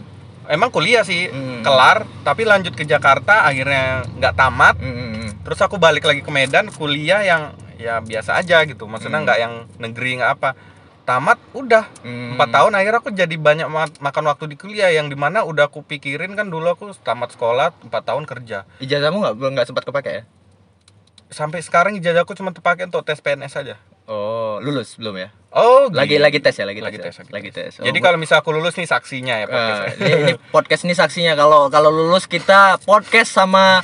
emang 0.48 0.70
kuliah 0.70 1.02
sih 1.02 1.26
Hmm. 1.28 1.62
kelar 1.62 2.06
tapi 2.22 2.42
lanjut 2.44 2.72
ke 2.72 2.82
Jakarta 2.84 3.42
akhirnya 3.44 4.02
nggak 4.12 4.34
tamat 4.34 4.76
Hmm, 4.76 4.90
hmm, 4.90 5.10
hmm. 5.12 5.30
terus 5.42 5.60
aku 5.60 5.78
balik 5.78 6.02
lagi 6.04 6.20
ke 6.20 6.30
Medan 6.30 6.70
kuliah 6.70 7.22
yang 7.22 7.54
ya 7.82 7.98
biasa 8.00 8.38
aja 8.38 8.62
gitu 8.64 8.86
maksudnya 8.86 9.18
Hmm. 9.18 9.26
nggak 9.26 9.40
yang 9.40 9.54
negeri 9.78 10.12
nggak 10.18 10.32
apa 10.34 10.50
tamat 11.02 11.42
udah 11.52 11.90
Hmm. 12.00 12.38
empat 12.38 12.50
tahun 12.52 12.72
akhirnya 12.72 13.00
aku 13.00 13.10
jadi 13.12 13.36
banyak 13.36 13.68
ma- 13.68 13.98
makan 14.00 14.24
waktu 14.28 14.46
di 14.46 14.56
kuliah 14.56 14.88
yang 14.88 15.06
di 15.06 15.16
mana 15.16 15.42
udah 15.42 15.66
aku 15.66 15.82
pikirin 15.82 16.34
kan 16.34 16.46
dulu 16.46 16.70
aku 16.70 16.94
tamat 16.96 17.32
sekolah 17.32 17.74
empat 17.82 18.04
tahun 18.06 18.24
kerja 18.24 18.70
Ijazahmu 18.78 19.18
nggak 19.20 19.34
nggak 19.36 19.66
sempat 19.66 19.84
kepake 19.84 20.12
ya? 20.14 20.24
sampai 21.28 21.60
sekarang 21.60 21.96
ijazahku 21.96 22.32
cuma 22.34 22.52
terpakai 22.52 22.86
untuk 22.86 23.02
tes 23.02 23.18
PNS 23.18 23.56
aja 23.58 23.76
Oh, 24.04 24.60
lulus 24.60 24.94
belum 24.96 25.16
ya? 25.16 25.30
oh 25.50 25.88
Lagi 25.88 26.20
gitu. 26.20 26.22
lagi 26.22 26.38
tes 26.38 26.52
ya, 26.54 26.66
lagi, 26.66 26.84
lagi 26.84 27.00
tes. 27.00 27.16
tes, 27.16 27.24
ya? 27.24 27.32
Lagi 27.32 27.50
tes. 27.50 27.72
Oh, 27.74 27.88
jadi 27.88 27.96
kalau 27.98 28.20
misal 28.20 28.40
aku 28.40 28.52
lulus 28.52 28.76
nih 28.76 28.84
saksinya 28.86 29.40
ya 29.40 29.46
Eh, 29.46 29.48
podcast 29.48 29.96
ini, 29.96 30.12
ini 30.12 30.34
podcast 30.52 30.82
ini 30.84 30.94
saksinya 30.94 31.34
kalau 31.34 31.68
kalau 31.68 31.88
lulus 31.90 32.28
kita 32.28 32.76
podcast 32.82 33.32
sama 33.32 33.80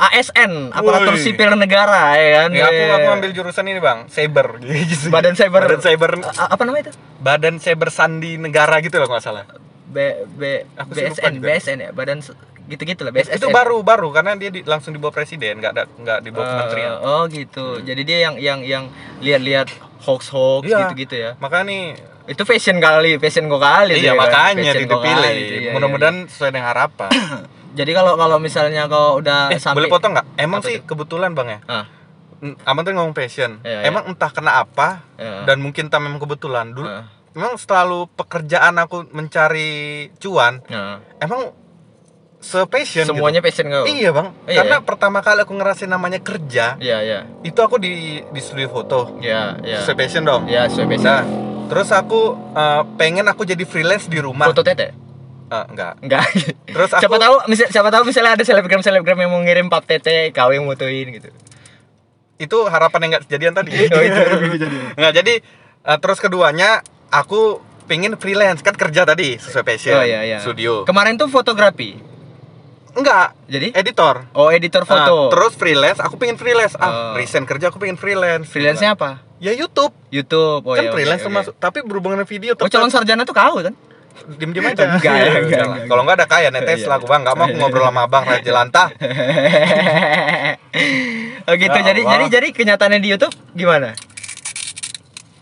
ASN 0.00 0.70
aparatur 0.70 1.12
Woi. 1.12 1.20
sipil 1.20 1.50
negara 1.52 2.14
ya 2.14 2.28
kan. 2.38 2.50
Ya, 2.50 2.64
aku 2.64 2.80
Eh, 2.80 2.90
aku 2.92 3.08
ambil 3.12 3.30
jurusan 3.32 3.64
ini 3.64 3.78
bang, 3.78 4.06
cyber. 4.06 4.62
Gitu. 4.88 5.10
Badan 5.10 5.34
Cyber. 5.34 5.60
Badan 5.60 5.80
cyber, 5.80 6.10
A- 6.24 6.50
apa 6.50 6.62
namanya 6.62 6.88
itu? 6.88 6.92
badan 7.18 7.58
cyber 7.58 7.88
sandi 7.88 8.36
negara 8.36 8.78
gitu 8.78 8.94
loh 8.94 9.06
nggak 9.06 9.20
salah. 9.20 9.44
B, 9.84 9.96
B, 10.30 10.42
Aku 10.76 10.92
BSN. 10.92 11.40
BSN 11.40 11.78
ya, 11.80 11.90
badan 11.90 12.20
gitu-gitu 12.66 13.00
lah, 13.00 13.10
BSN. 13.10 13.36
Itu 13.36 13.48
baru 13.48 13.80
baru 13.80 14.12
karena 14.12 14.34
dia 14.34 14.48
di- 14.48 14.62
langsung 14.62 14.92
di 14.92 14.98
bawah 14.98 15.10
presiden, 15.10 15.58
nggak 15.58 15.72
ada 15.72 15.84
nggak 15.88 16.18
di 16.20 16.30
bawah 16.30 16.44
Eh, 16.44 16.50
kementerian. 16.52 16.92
oh 17.00 17.22
gitu. 17.26 17.66
Jadi 17.80 18.02
dia 18.04 18.18
yang 18.22 18.34
yang 18.36 18.60
yang 18.62 18.84
lihat-lihat 19.18 19.72
hoax-hoax 20.00 20.62
Iya. 20.64 20.78
gitu-gitu 20.84 21.14
ya. 21.16 21.30
Makanya 21.38 21.66
nih, 21.66 21.84
Itu 22.28 22.44
fashion 22.44 22.76
kali, 22.76 23.16
fashion 23.16 23.48
kok 23.48 23.56
kali. 23.56 23.96
iya 23.96 24.12
ya 24.12 24.12
kan? 24.12 24.20
makanya 24.20 24.70
kok 24.70 24.84
dipilih. 24.84 25.32
iya, 25.32 25.56
iya, 25.58 25.70
Mudah-mudahan 25.72 26.28
sesuai 26.28 26.50
dengan 26.52 26.68
harapan. 26.68 27.08
iya. 27.70 27.76
Jadi 27.76 27.90
kalau 27.92 28.14
kalau 28.14 28.36
misalnya 28.38 28.86
kau 28.86 29.18
udah 29.18 29.48
eh, 29.48 29.58
sampai 29.58 29.76
boleh 29.78 29.90
potong 29.90 30.12
nggak? 30.12 30.26
Emang 30.36 30.60
sih 30.60 30.80
kebetulan 30.80 31.32
bang 31.32 31.48
ya. 31.48 31.60
Ah, 31.66 31.84
Aman 32.64 32.82
tuh 32.82 32.92
ngomong 32.92 33.12
passion. 33.12 33.58
Iya, 33.60 33.82
Emang 33.84 34.06
entah 34.06 34.30
kena 34.30 34.58
apa 34.58 35.02
iya. 35.18 35.42
dan 35.44 35.58
mungkin 35.58 35.86
tak 35.86 35.98
memang 35.98 36.18
kebetulan. 36.18 36.70
Dulu 36.70 36.86
Ah, 36.86 37.10
memang 37.34 37.54
selalu 37.54 38.06
pekerjaan 38.12 38.78
aku 38.78 39.10
mencari 39.10 39.70
cuan. 40.16 40.62
ah. 40.68 41.02
Emang 41.18 41.50
se-passion 42.38 43.02
gitu. 43.02 43.10
Semuanya 43.10 43.42
passion 43.42 43.66
kau. 43.66 43.82
Iya 43.82 44.14
bang, 44.14 44.30
Iya, 44.46 44.62
karena 44.62 44.76
ya? 44.78 44.86
pertama 44.86 45.18
kali 45.18 45.42
aku 45.42 45.58
ngerasain 45.58 45.90
namanya 45.90 46.22
kerja 46.22 46.78
Iya, 46.78 47.02
iya. 47.02 47.20
itu 47.42 47.58
aku 47.58 47.76
di 47.76 48.22
di 48.22 48.38
studio 48.38 48.70
foto, 48.70 49.18
Iya, 49.18 49.58
iya. 49.60 49.82
sesuai 49.82 49.98
passion 49.98 50.22
dong. 50.22 50.46
Iya, 50.46 50.70
sesuai 50.70 50.86
passion. 50.88 51.10
Nah, 51.10 51.22
terus 51.66 51.90
aku 51.90 52.20
eh, 52.54 52.82
pengen 52.94 53.26
aku 53.26 53.42
jadi 53.42 53.66
freelance 53.66 54.06
di 54.06 54.22
rumah. 54.22 54.46
Foto 54.46 54.62
tete? 54.62 54.94
Eh, 55.48 55.64
enggak. 55.68 55.92
Enggak. 55.98 56.24
Terus 56.66 56.90
aku 56.90 57.00
siapa 57.00 57.16
tahu 57.16 57.34
misal, 57.46 57.66
siapa 57.68 57.88
tahu 57.88 58.02
misalnya 58.04 58.32
ada 58.34 58.44
selebgram 58.44 58.80
selebgram 58.80 59.16
yang 59.16 59.30
mau 59.30 59.40
ngirim 59.40 59.66
pap 59.66 59.82
tete 59.82 60.28
kau 60.30 60.48
yang 60.48 60.62
motoin 60.62 61.08
gitu. 61.10 61.30
itu 62.38 62.54
harapan 62.64 62.98
yang 63.02 63.10
enggak 63.12 63.24
kejadian 63.26 63.52
tadi. 63.52 63.70
Oh, 63.74 63.98
itu. 63.98 64.22
Enggak, 64.96 65.12
jadi 65.12 65.34
eh, 65.82 65.98
terus 65.98 66.18
keduanya 66.18 66.86
aku 67.08 67.58
pengen 67.84 68.14
freelance 68.14 68.60
kan 68.60 68.72
kerja 68.72 69.02
tadi 69.02 69.34
sesuai 69.34 69.64
passion. 69.64 69.96
Oh 69.96 70.04
iya 70.04 70.22
iya. 70.22 70.38
Studio. 70.38 70.84
Kemarin 70.84 71.16
tuh 71.16 71.26
fotografi. 71.26 71.98
enggak, 72.90 73.30
Jadi 73.46 73.70
editor. 73.72 74.26
oh 74.34 74.50
editor 74.50 74.82
Nah, 74.82 74.90
foto. 75.06 75.30
terus 75.30 75.54
freelance, 75.54 75.98
aku 75.98 76.14
pengen 76.14 76.34
freelance. 76.34 76.74
Oh. 76.74 76.82
Ah, 76.82 77.14
resign 77.14 77.42
kerja 77.42 77.70
aku 77.70 77.78
pengen 77.78 77.94
freelance. 77.94 78.50
freelance-nya 78.50 78.94
apa? 78.94 79.22
Ya 79.38 79.54
YouTube. 79.54 79.94
YouTube. 80.10 80.62
Oh 80.62 80.74
kan 80.74 80.82
iya, 80.82 80.90
freelance 80.90 81.22
oke. 81.22 81.26
termasuk, 81.26 81.54
tapi 81.56 81.78
berhubungan 81.82 82.18
dengan 82.18 82.26
video 82.28 82.52
Oh 82.54 82.66
calon 82.66 82.90
sarjana 82.90 83.22
tuh 83.22 83.32
kau 83.32 83.62
kan? 83.62 83.70
Diem-diem 84.28 84.64
aja. 84.66 84.82
Enggak, 84.88 85.14
ya, 85.14 85.24
enggak, 85.38 85.62
enggak. 85.62 85.84
Kalau 85.86 86.00
enggak 86.02 86.16
ada 86.16 86.26
kaya 86.26 86.48
netes 86.48 86.80
Iya. 86.80 86.88
lah 86.88 86.96
bang, 86.98 87.20
enggak 87.22 87.34
mau 87.34 87.44
aku 87.44 87.56
ngobrol 87.56 87.84
sama 87.84 88.00
abang 88.04 88.22
raja 88.22 88.40
jelantah. 88.40 88.88
oh 91.44 91.54
gitu. 91.54 91.72
Ya 91.72 91.82
jadi 91.84 92.00
jadi 92.02 92.24
jadi 92.30 92.46
kenyataannya 92.50 92.98
di 92.98 93.08
YouTube 93.08 93.34
gimana? 93.52 93.92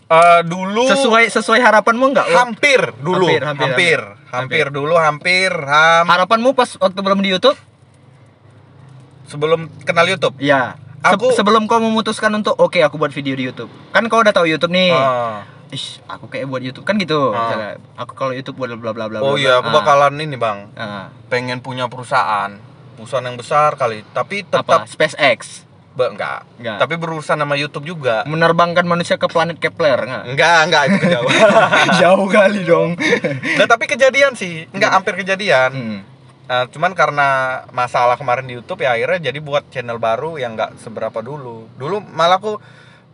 Eh 0.07 0.39
dulu 0.41 0.87
Sesuai 0.87 1.27
sesuai 1.27 1.59
harapanmu 1.59 2.05
enggak? 2.07 2.25
hampir 2.29 2.79
dulu, 2.97 3.27
Hampir, 3.27 3.43
hampir, 3.43 3.43
hampir, 3.43 3.99
hampir, 3.99 4.29
hampir. 4.29 4.65
dulu 4.71 4.95
hampir, 4.95 5.51
ham 5.51 6.03
Harapanmu 6.05 6.53
pas 6.53 6.69
waktu 6.77 6.97
belum 6.97 7.19
di 7.19 7.29
YouTube? 7.29 7.57
sebelum 9.27 9.67
kenal 9.83 10.07
YouTube. 10.07 10.31
Iya. 10.39 10.79
Se- 10.97 11.13
Aku- 11.13 11.31
sebelum 11.31 11.67
kau 11.67 11.77
memutuskan 11.77 12.31
untuk 12.31 12.55
oke 12.55 12.79
aku 12.79 12.95
buat 12.95 13.09
video 13.09 13.33
di 13.33 13.43
YouTube. 13.43 13.67
Kan 13.91 14.07
kau 14.07 14.17
udah 14.17 14.31
tahu 14.31 14.47
YouTube 14.47 14.71
nih. 14.71 14.89
Ah. 14.89 15.43
Ish, 15.67 15.99
aku 16.05 16.27
kayak 16.27 16.47
buat 16.47 16.59
YouTube 16.59 16.83
kan 16.83 16.95
gitu. 16.95 17.31
Ah. 17.31 17.51
Misalnya, 17.51 17.71
aku 17.93 18.13
kalau 18.13 18.31
YouTube 18.31 18.55
buat 18.55 18.71
bla 18.71 18.91
bla 18.91 19.05
bla 19.05 19.19
bla. 19.19 19.19
Oh 19.21 19.35
iya, 19.35 19.59
aku 19.59 19.67
Ah. 19.67 19.75
bakalan 19.75 20.15
ini 20.15 20.35
bang, 20.35 20.71
Ah. 20.73 21.11
pengen 21.27 21.59
punya 21.59 21.85
perusahaan, 21.85 22.55
perusahaan 22.95 23.21
yang 23.21 23.35
besar 23.35 23.75
kali, 23.75 24.07
tapi 24.09 24.41
apa? 24.43 24.61
tetap 24.61 24.81
SpaceX. 24.85 25.67
Be- 25.91 26.07
enggak. 26.07 26.45
Enggak. 26.55 26.77
Tapi 26.77 26.93
berurusan 26.95 27.35
sama 27.35 27.57
YouTube 27.57 27.83
juga. 27.83 28.21
Menerbangkan 28.23 28.85
manusia 28.85 29.17
ke 29.17 29.25
planet 29.25 29.57
Kepler 29.57 29.97
enggak? 29.99 30.23
Enggak, 30.29 30.59
enggak 30.69 30.81
itu 30.85 30.97
kejauhan. 31.01 31.49
Jauh 32.05 32.27
kali 32.29 32.61
dong. 32.63 32.93
nah, 33.57 33.65
tapi 33.65 33.89
kejadian 33.89 34.37
sih, 34.37 34.69
enggak 34.71 34.93
hampir 34.93 35.17
kejadian. 35.17 35.71
Hmm. 35.73 35.99
Nah, 36.47 36.63
cuman 36.69 36.93
karena 36.93 37.27
masalah 37.71 38.15
kemarin 38.15 38.47
di 38.47 38.55
YouTube 38.55 38.79
ya 38.79 38.93
akhirnya 38.93 39.19
jadi 39.27 39.39
buat 39.41 39.67
channel 39.67 39.99
baru 39.99 40.37
yang 40.37 40.55
nggak 40.55 40.79
seberapa 40.79 41.19
dulu. 41.19 41.67
Dulu 41.75 41.99
malah 42.07 42.37
aku 42.37 42.55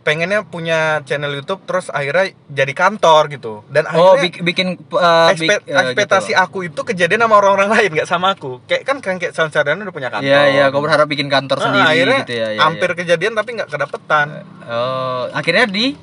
pengennya 0.04 0.44
punya 0.44 1.00
channel 1.02 1.32
YouTube 1.32 1.64
terus 1.64 1.88
akhirnya 1.88 2.30
jadi 2.46 2.70
kantor 2.70 3.32
gitu. 3.32 3.64
Dan 3.66 3.88
Oh, 3.88 4.12
akhirnya 4.12 4.22
bik- 4.22 4.42
bikin 4.44 4.68
uh, 4.92 5.32
bik- 5.32 5.48
ekspe- 5.50 5.64
eh, 5.64 5.80
ekspektasi 5.82 6.30
gitu. 6.30 6.38
aku 6.38 6.58
itu 6.62 6.80
kejadian 6.84 7.24
sama 7.24 7.34
orang-orang 7.34 7.68
lain 7.72 7.90
nggak 7.96 8.06
sama 8.06 8.32
aku. 8.32 8.60
Kayak 8.64 8.82
kan 8.84 8.96
kan 9.00 9.16
kayak 9.16 9.32
Sound 9.32 9.50
Sadana 9.50 9.80
udah 9.80 9.90
punya 9.90 10.08
kantor. 10.08 10.28
Iya, 10.28 10.42
iya, 10.46 10.64
kau 10.68 10.78
berharap 10.78 11.08
bikin 11.08 11.26
kantor 11.26 11.56
Nah, 11.56 11.64
sendiri 11.66 11.88
akhirnya 11.88 12.20
gitu 12.22 12.34
ya. 12.34 12.48
iya, 12.52 12.60
hampir 12.60 12.88
iya. 12.88 12.96
kejadian 13.00 13.32
tapi 13.32 13.50
nggak 13.56 13.68
kedapetan. 13.68 14.26
Oh, 14.62 15.24
akhirnya 15.32 15.64
di 15.64 15.96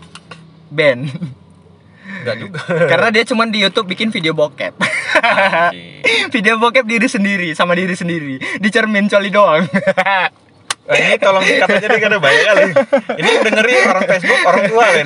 band. 0.67 1.01
Enggak 2.01 2.35
juga. 2.37 2.59
Karena 2.91 3.07
dia 3.09 3.23
cuman 3.23 3.47
di 3.47 3.61
YouTube 3.61 3.87
bikin 3.87 4.09
video 4.09 4.33
bokep. 4.33 4.73
video 6.33 6.57
bokep 6.57 6.83
diri 6.83 7.05
sendiri 7.05 7.53
sama 7.53 7.71
diri 7.71 7.93
sendiri. 7.93 8.41
Di 8.57 8.69
cermin 8.69 9.05
coli 9.05 9.29
doang. 9.29 9.63
Eh, 10.89 10.97
ini 10.97 11.15
tolong 11.21 11.45
dikat 11.45 11.69
aja 11.77 11.87
deh 11.87 12.01
karena 12.01 12.17
banyak 12.17 12.43
kali. 12.43 12.63
Ini 13.21 13.29
dengerin 13.45 13.81
orang 13.85 14.05
Facebook, 14.09 14.39
orang 14.49 14.63
tua 14.65 14.85
kan. 14.89 15.05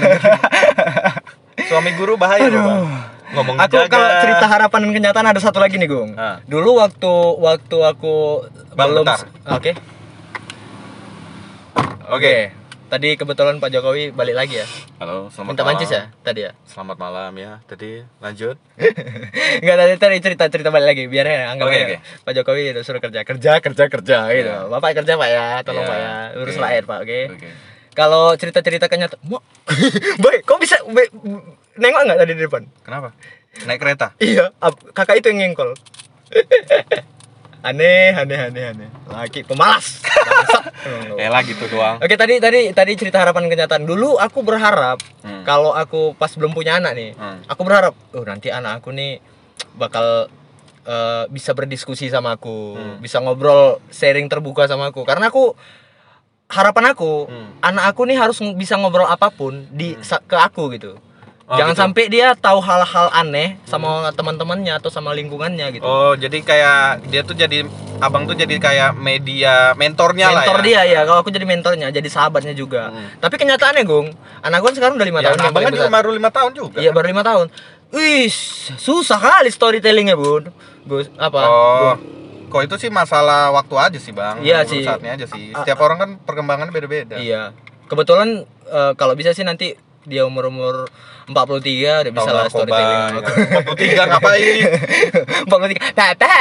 Suami 1.67 1.91
guru 1.99 2.13
bahaya 2.15 2.47
loh, 2.47 2.61
Bang. 2.63 2.79
Ngomong 3.35 3.55
aku 3.59 3.75
jaga. 3.75 3.89
kalau 3.91 4.07
cerita 4.23 4.45
harapan 4.47 4.79
dan 4.87 4.91
kenyataan 4.95 5.27
ada 5.35 5.41
satu 5.41 5.59
lagi 5.59 5.75
nih, 5.75 5.89
Gung. 5.89 6.15
Ah. 6.15 6.39
Dulu 6.47 6.79
waktu 6.79 7.13
waktu 7.41 7.77
aku 7.83 8.47
Bang, 8.77 8.95
belum. 8.95 9.05
Oke. 9.51 9.71
Oke. 12.07 12.35
Tadi 12.85 13.17
kebetulan 13.17 13.57
Pak 13.57 13.73
Jokowi 13.73 14.13
balik 14.13 14.37
lagi 14.37 14.61
ya. 14.61 14.67
Halo, 15.01 15.27
selamat 15.27 15.49
Minta 15.49 15.63
malam. 15.63 15.73
mancis 15.73 15.89
ya 15.89 16.03
tadi 16.21 16.45
ya. 16.45 16.51
Selamat 16.63 16.97
malam 16.97 17.33
ya. 17.33 17.57
Tadi 17.65 18.05
lanjut. 18.21 18.55
Enggak 19.61 19.75
tadi 19.75 19.93
tadi 19.97 20.15
cerita 20.21 20.43
cerita 20.47 20.69
balik 20.69 20.93
lagi 20.93 21.03
biar 21.05 21.25
ya 21.25 21.49
anggap 21.49 21.65
Oke, 21.65 21.75
aja 21.75 21.85
oke. 21.87 21.97
Pak 22.21 22.33
Jokowi 22.35 22.61
udah 22.71 22.83
suruh 22.85 23.01
kerja 23.01 23.21
kerja 23.23 23.51
kerja 23.57 23.83
kerja 23.89 24.17
gitu. 24.29 24.47
Iya. 24.47 24.69
Bapak 24.69 24.91
kerja 24.95 25.17
Pak 25.17 25.27
ya, 25.27 25.45
tolong 25.65 25.81
Iya, 25.81 25.89
Pak 25.89 25.97
ya. 25.97 26.13
Urus 26.37 26.55
oke. 26.55 26.61
rakyat 26.61 26.83
Pak, 26.85 26.97
oke. 27.01 27.19
Oke. 27.33 27.49
Kalau 27.95 28.23
cerita-cerita 28.35 28.85
kenyataan, 28.85 29.23
Boy, 30.21 30.35
kok 30.43 30.59
bisa 30.59 30.77
be- 30.85 31.09
nengok 31.75 32.01
nggak 32.05 32.19
tadi 32.21 32.31
di 32.33 32.43
depan? 32.43 32.63
Kenapa? 32.83 33.15
Naik 33.65 33.79
kereta. 33.79 34.07
Iya, 34.19 34.51
kakak 34.93 35.17
itu 35.17 35.31
yang 35.31 35.41
ngengkol. 35.41 35.73
aneh 37.65 38.13
aneh 38.13 38.39
aneh 38.43 38.63
aneh 38.69 38.89
laki 39.07 39.41
pemalas. 39.41 39.99
Eh 41.17 41.25
lah 41.25 41.41
gitu 41.41 41.65
doang. 41.67 41.97
Oke 41.97 42.13
tadi 42.13 42.37
tadi 42.37 42.69
tadi 42.69 42.93
cerita 42.93 43.17
harapan 43.17 43.47
kenyataan 43.47 43.83
dulu 43.83 44.15
aku 44.15 44.39
berharap 44.41 45.01
Hmm. 45.19 45.41
kalau 45.41 45.73
aku 45.73 46.13
pas 46.13 46.29
belum 46.29 46.53
punya 46.53 46.77
anak 46.77 46.93
nih 46.93 47.11
Hmm. 47.11 47.41
aku 47.43 47.61
berharap 47.61 47.97
oh 48.11 48.21
nanti 48.21 48.47
anak 48.47 48.77
aku 48.77 48.93
nih 48.93 49.17
bakal 49.73 50.29
eh, 50.83 51.25
bisa 51.27 51.51
berdiskusi 51.51 52.05
sama 52.07 52.37
aku 52.37 52.77
Hmm. 52.77 52.95
bisa 52.99 53.17
ngobrol 53.17 53.81
sharing 53.89 54.29
terbuka 54.29 54.65
sama 54.65 54.87
aku 54.87 55.01
karena 55.01 55.27
aku 55.27 55.57
harapan 56.47 56.85
aku 56.87 57.25
Hmm. 57.25 57.49
anak 57.59 57.89
aku 57.89 58.05
nih 58.05 58.13
harus 58.15 58.37
bisa 58.53 58.77
ngobrol 58.77 59.09
apa 59.09 59.33
pun 59.33 59.65
di 59.71 59.97
sa- 59.99 60.21
ke 60.21 60.37
aku 60.37 60.69
gitu 60.71 60.93
Oh, 61.45 61.53
jangan 61.55 61.71
gitu. 61.71 61.81
sampai 61.83 62.03
dia 62.09 62.33
tahu 62.33 62.57
hal-hal 62.57 63.13
aneh 63.13 63.61
sama 63.63 64.09
teman-temannya 64.09 64.75
atau 64.75 64.89
sama 64.89 65.13
lingkungannya 65.13 65.69
gitu 65.71 65.85
Oh, 65.85 66.13
jadi 66.13 66.41
kayak 66.41 66.79
dia 67.05 67.21
tuh 67.21 67.33
jadi 67.33 67.61
abang 67.95 68.25
tuh 68.25 68.33
jadi 68.33 68.57
kayak 68.57 68.97
media 68.97 69.71
mentornya 69.73 70.25
mentor 70.27 70.57
lah 70.57 70.65
ya. 70.65 70.65
dia 70.65 70.81
ya 70.83 70.99
kalau 71.03 71.21
aku 71.21 71.29
jadi 71.29 71.45
mentornya 71.45 71.87
jadi 71.89 72.09
sahabatnya 72.09 72.51
juga 72.51 72.89
Hmm. 72.89 73.13
tapi 73.21 73.37
kenyataannya 73.37 73.83
Gung 73.83 74.09
anak 74.41 74.57
gue 74.59 74.71
sekarang 74.73 74.97
udah 74.97 75.05
lima 75.05 75.19
Ya, 75.19 75.25
tahun 75.31 75.37
abang 75.45 75.61
kan 75.61 75.71
juga 75.71 75.89
baru 75.91 76.09
lima 76.11 76.29
tahun 76.29 76.51
juga. 76.51 76.77
Iya 76.77 76.89
baru 76.91 77.07
lima 77.07 77.21
tahun. 77.21 77.47
Wih, 77.87 78.27
susah 78.75 79.15
kali 79.15 79.47
storytellingnya 79.47 80.17
bun. 80.17 80.49
Gus 80.83 81.13
apa? 81.15 81.39
Oh, 81.39 81.93
Gung? 81.93 81.97
kok 82.47 82.61
itu 82.63 82.75
sih 82.77 82.89
masalah 82.89 83.49
waktu 83.51 83.75
aja 83.77 83.97
sih 83.97 84.11
bang. 84.11 84.41
Iya 84.41 84.65
sih. 84.65 84.81
Saatnya 84.81 85.13
aja 85.13 85.25
sih. 85.25 85.51
A- 85.51 85.61
Setiap 85.61 85.77
orang 85.79 85.97
kan 85.97 86.09
perkembangannya 86.19 86.73
beda-beda. 86.73 87.15
Iya. 87.15 87.53
Kebetulan 87.85 88.41
eh, 88.65 88.91
kalau 88.95 89.13
bisa 89.13 89.29
sih 89.29 89.41
nanti 89.41 89.77
dia 90.05 90.21
umur 90.23 90.53
umur 90.53 90.75
43 91.25 92.05
udah 92.05 92.13
bisa 92.13 92.31
lah 92.31 92.45
storytelling 92.45 93.01
ya. 93.01 93.17
aku. 93.17 93.33
43 93.81 94.09
ngapain? 94.13 94.55
43 95.49 95.97
Papa 95.97 96.37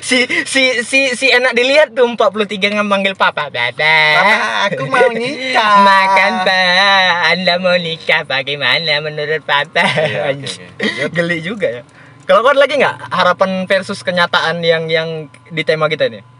si 0.00 0.24
si 0.48 0.62
si 0.80 1.00
si 1.12 1.26
enak 1.28 1.52
dilihat 1.52 1.92
tuh 1.92 2.08
43 2.08 2.80
ngemanggil 2.80 3.12
papa 3.20 3.52
Papa 3.52 3.68
Papa, 3.76 4.36
aku 4.72 4.88
mau 4.88 5.12
nikah. 5.12 5.84
Makan 5.84 6.32
pak 6.48 7.12
Anda 7.36 7.54
mau 7.60 7.76
nikah 7.76 8.24
bagaimana 8.24 9.04
menurut 9.04 9.44
papa 9.44 9.84
Iya. 9.84 11.12
Geli 11.12 11.44
juga 11.44 11.68
ya 11.68 11.82
Kalau 12.24 12.40
kau 12.40 12.52
lagi 12.56 12.76
nggak 12.80 13.12
harapan 13.12 13.64
versus 13.68 14.00
kenyataan 14.00 14.60
yang 14.64 14.88
yang 14.88 15.28
di 15.48 15.62
tema 15.64 15.88
kita 15.88 16.08
ini? 16.08 16.37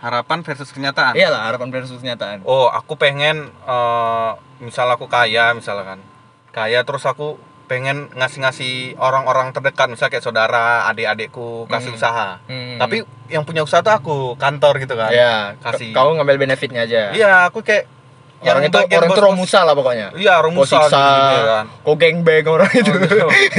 Harapan 0.00 0.40
versus 0.40 0.72
kenyataan. 0.72 1.12
Iyalah 1.12 1.44
harapan 1.46 1.68
versus 1.70 1.96
kenyataan. 1.96 2.40
Oh, 2.42 2.66
aku 2.66 2.96
pengen 2.96 3.52
eh, 3.52 4.30
misal 4.58 4.88
aku 4.88 5.06
kaya 5.06 5.52
misalkan. 5.52 6.00
Kaya 6.50 6.82
terus 6.82 7.04
aku 7.04 7.36
pengen 7.64 8.10
ngasih-ngasih 8.10 8.98
orang-orang 8.98 9.54
terdekat 9.54 9.86
misalnya 9.86 10.10
kayak 10.10 10.26
saudara, 10.26 10.90
adik-adikku 10.90 11.70
kasih 11.70 11.94
Hmm. 11.94 11.98
usaha. 12.00 12.28
Hmm. 12.50 12.82
Tapi 12.82 13.06
yang 13.30 13.46
punya 13.46 13.62
usaha 13.62 13.78
tuh 13.78 13.94
aku, 13.94 14.18
kantor 14.34 14.82
gitu 14.82 14.98
kan. 14.98 15.14
ya 15.14 15.54
kasih. 15.62 15.94
kau 15.94 16.10
ngambil 16.10 16.34
benefitnya 16.40 16.82
aja. 16.82 17.14
Iya, 17.14 17.46
aku 17.46 17.62
kayak 17.62 17.86
Orang 18.40 18.64
itu 18.64 18.78
orang 18.80 19.08
itu 19.12 19.20
romusa 19.20 19.60
lah 19.62 19.76
pokoknya. 19.76 20.16
Iya, 20.16 20.40
romusa 20.40 20.80
siksa, 20.80 20.96
gitu 20.96 21.44
kan. 21.44 21.64
kau 21.84 21.94
gangbang 21.94 22.44
orang 22.48 22.70
itu. 22.72 22.88
Oh, 22.88 22.96
gitu. 22.96 23.16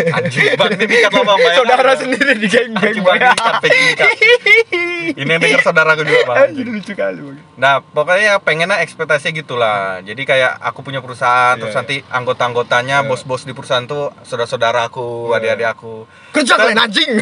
Anjing, 0.10 0.58
Bang, 0.58 0.72
ini 0.74 0.86
dikat 0.90 1.12
lo, 1.14 1.22
Bang. 1.22 1.38
Saudara 1.54 1.94
sendiri 1.94 2.34
di. 2.34 2.48
Anjing, 2.50 3.06
Bang. 3.06 3.20
Ini 5.12 5.28
yang 5.28 5.38
denger 5.38 5.62
saudaraku 5.62 6.02
juga, 6.02 6.26
Bang. 6.26 6.38
Anjir 6.50 6.66
lucu 6.66 6.94
kali. 6.94 7.20
Bang. 7.22 7.38
Nah, 7.62 7.86
pokoknya 7.86 8.42
pengennya 8.42 8.82
ekspektasinya 8.82 9.38
gitulah. 9.38 10.02
Jadi 10.02 10.22
kayak 10.26 10.58
aku 10.58 10.82
punya 10.82 10.98
perusahaan, 10.98 11.54
Iya, 11.54 11.62
terus 11.62 11.74
iya. 11.74 11.80
nanti 11.80 11.96
anggota-anggotanya, 12.04 12.98
Iya. 13.02 13.08
bos-bos 13.08 13.46
di 13.46 13.54
perusahaan 13.54 13.86
tuh 13.86 14.10
saudara-saudara 14.26 14.90
aku, 14.90 15.30
Iya. 15.30 15.38
adik-adik 15.38 15.68
aku. 15.72 15.94
Kerja 16.34 16.58
kalian 16.58 16.80
anjing. 16.80 17.12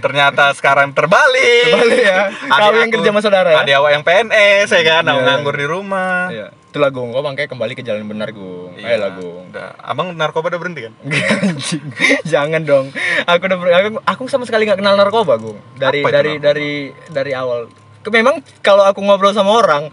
ternyata 0.00 0.52
sekarang 0.54 0.92
terbalik. 0.92 1.68
Terbalik 1.68 2.00
ya. 2.00 2.20
Kau 2.48 2.70
yang 2.70 2.88
aku- 2.88 2.94
kerja 2.96 3.08
sama 3.10 3.20
saudara 3.20 3.48
ya? 3.50 3.58
Adik 3.60 3.74
awak 3.76 3.90
yang 3.92 4.02
PNS 4.02 4.68
ya 4.70 4.82
kan, 4.82 5.01
aku 5.06 5.20
Iya. 5.20 5.26
nganggur 5.28 5.54
di 5.58 5.66
rumah. 5.66 6.30
Iya. 6.30 6.46
Itulah 6.72 6.88
Gung, 6.88 7.12
kau 7.12 7.20
makanya 7.20 7.50
kembali 7.52 7.72
ke 7.76 7.82
jalan 7.84 8.08
benar 8.08 8.32
Gung. 8.32 8.72
Iya. 8.78 8.96
Ayolah 8.96 9.10
Gung. 9.18 9.44
Udah. 9.52 9.68
Abang 9.78 10.14
narkoba 10.16 10.48
udah 10.52 10.60
berhenti 10.60 10.88
kan? 10.88 10.92
Jangan 12.32 12.62
dong. 12.64 12.86
Aku 13.28 13.42
udah 13.44 13.58
aku, 13.60 13.88
aku 14.02 14.22
sama 14.28 14.44
sekali 14.48 14.64
nggak 14.64 14.80
kenal 14.80 14.96
narkoba, 14.96 15.36
Gung. 15.36 15.58
Dari 15.76 16.00
Apa 16.00 16.08
itu 16.08 16.16
dari 16.16 16.32
dari 16.38 16.70
dari 17.10 17.32
awal. 17.36 17.68
Memang 18.08 18.42
kalau 18.64 18.82
aku 18.82 18.98
ngobrol 19.04 19.34
sama 19.34 19.52
orang 19.54 19.92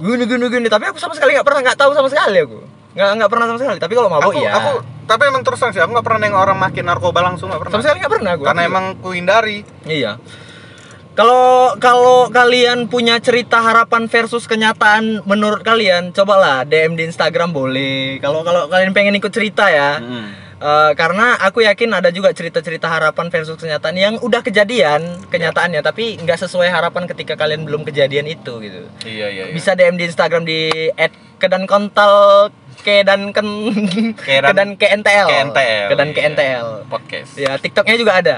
gini 0.00 0.24
gini 0.24 0.46
gini, 0.48 0.68
tapi 0.70 0.88
aku 0.88 0.96
sama 0.96 1.12
sekali 1.12 1.34
nggak 1.36 1.44
pernah 1.44 1.60
nggak 1.66 1.78
tahu 1.78 1.90
sama 1.92 2.08
sekali 2.08 2.38
aku. 2.40 2.58
Nggak 2.94 3.08
nggak 3.20 3.30
pernah 3.30 3.46
sama 3.50 3.58
sekali. 3.58 3.78
Tapi 3.78 3.92
kalau 3.94 4.08
mabuk 4.08 4.32
aku, 4.34 4.42
ya. 4.42 4.52
aku 4.54 4.72
tapi 5.10 5.26
emang 5.26 5.42
terus 5.42 5.58
terang 5.58 5.74
sih 5.74 5.82
aku 5.82 5.90
nggak 5.90 6.06
pernah 6.06 6.20
nengok 6.22 6.38
orang 6.46 6.58
makin 6.62 6.86
narkoba 6.86 7.18
langsung 7.26 7.50
nggak 7.50 7.66
pernah. 7.66 7.72
sama 7.74 7.82
sekali 7.82 7.98
nggak 7.98 8.14
pernah 8.14 8.30
aku. 8.38 8.44
Karena 8.46 8.62
Aku 8.62 8.70
emang 8.70 8.84
ku 9.02 9.08
hindari. 9.10 9.58
Iya. 9.82 10.22
Kalau 11.10 11.74
kalau 11.82 12.30
kalian 12.30 12.86
punya 12.86 13.18
cerita 13.18 13.60
harapan 13.60 14.06
versus 14.06 14.46
kenyataan 14.46 15.26
menurut 15.26 15.60
kalian, 15.60 16.14
cobalah 16.14 16.62
DM 16.64 16.96
di 16.96 17.04
Instagram 17.04 17.50
boleh. 17.52 18.22
Kalau 18.22 18.40
kalau 18.46 18.70
kalian 18.70 18.94
pengen 18.94 19.18
ikut 19.18 19.28
cerita 19.28 19.68
ya. 19.68 19.98
Eh, 20.60 20.92
karena 20.92 21.40
aku 21.40 21.64
yakin 21.64 21.88
ada 21.88 22.12
juga 22.12 22.36
cerita-cerita 22.36 22.84
harapan 22.84 23.32
versus 23.32 23.56
kenyataan 23.56 23.96
yang 23.96 24.14
udah 24.20 24.44
kejadian 24.44 25.16
kenyataannya 25.32 25.80
tapi 25.80 26.20
nggak 26.20 26.36
sesuai 26.36 26.68
harapan 26.68 27.08
ketika 27.08 27.32
kalian 27.32 27.64
belum 27.64 27.80
kejadian 27.80 28.28
itu 28.28 28.60
gitu. 28.60 28.84
Iya 29.08 29.32
iya. 29.32 29.44
iya. 29.48 29.54
Bisa 29.56 29.72
DM 29.72 29.96
di 29.96 30.04
Instagram 30.04 30.44
di 30.44 30.68
@kedankontal 31.40 32.52
kedan 32.84 33.32
ken 33.32 33.48
Kedan- 34.20 34.52
kedan 34.52 34.70
KNTL. 34.76 35.26
KNTL, 35.32 35.86
Kedan 35.96 36.08
iya. 36.12 36.16
KNTL. 36.28 36.66
podcast. 36.92 37.30
Ya, 37.40 37.56
TikToknya 37.56 37.96
juga 37.96 38.12
ada. 38.20 38.36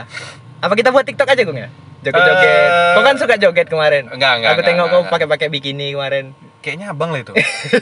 Apa 0.63 0.79
kita 0.79 0.95
buat 0.95 1.03
TikTok 1.03 1.27
aja, 1.27 1.43
Gung 1.43 1.59
ya? 1.59 1.75
Joget-joget. 2.03 2.51
Eh, 2.69 2.93
Kau 2.93 3.03
kan 3.03 3.15
suka 3.15 3.35
joget 3.37 3.67
kemarin. 3.67 4.11
Enggak, 4.11 4.43
enggak, 4.43 4.51
Aku 4.51 4.61
enggak, 4.61 4.69
tengok 4.69 4.87
enggak, 4.87 5.01
kau 5.01 5.13
pakai-pakai 5.13 5.49
bikini 5.49 5.95
kemarin. 5.95 6.25
Kayaknya 6.59 6.87
abang 6.91 7.11
lah 7.11 7.21
itu. 7.21 7.33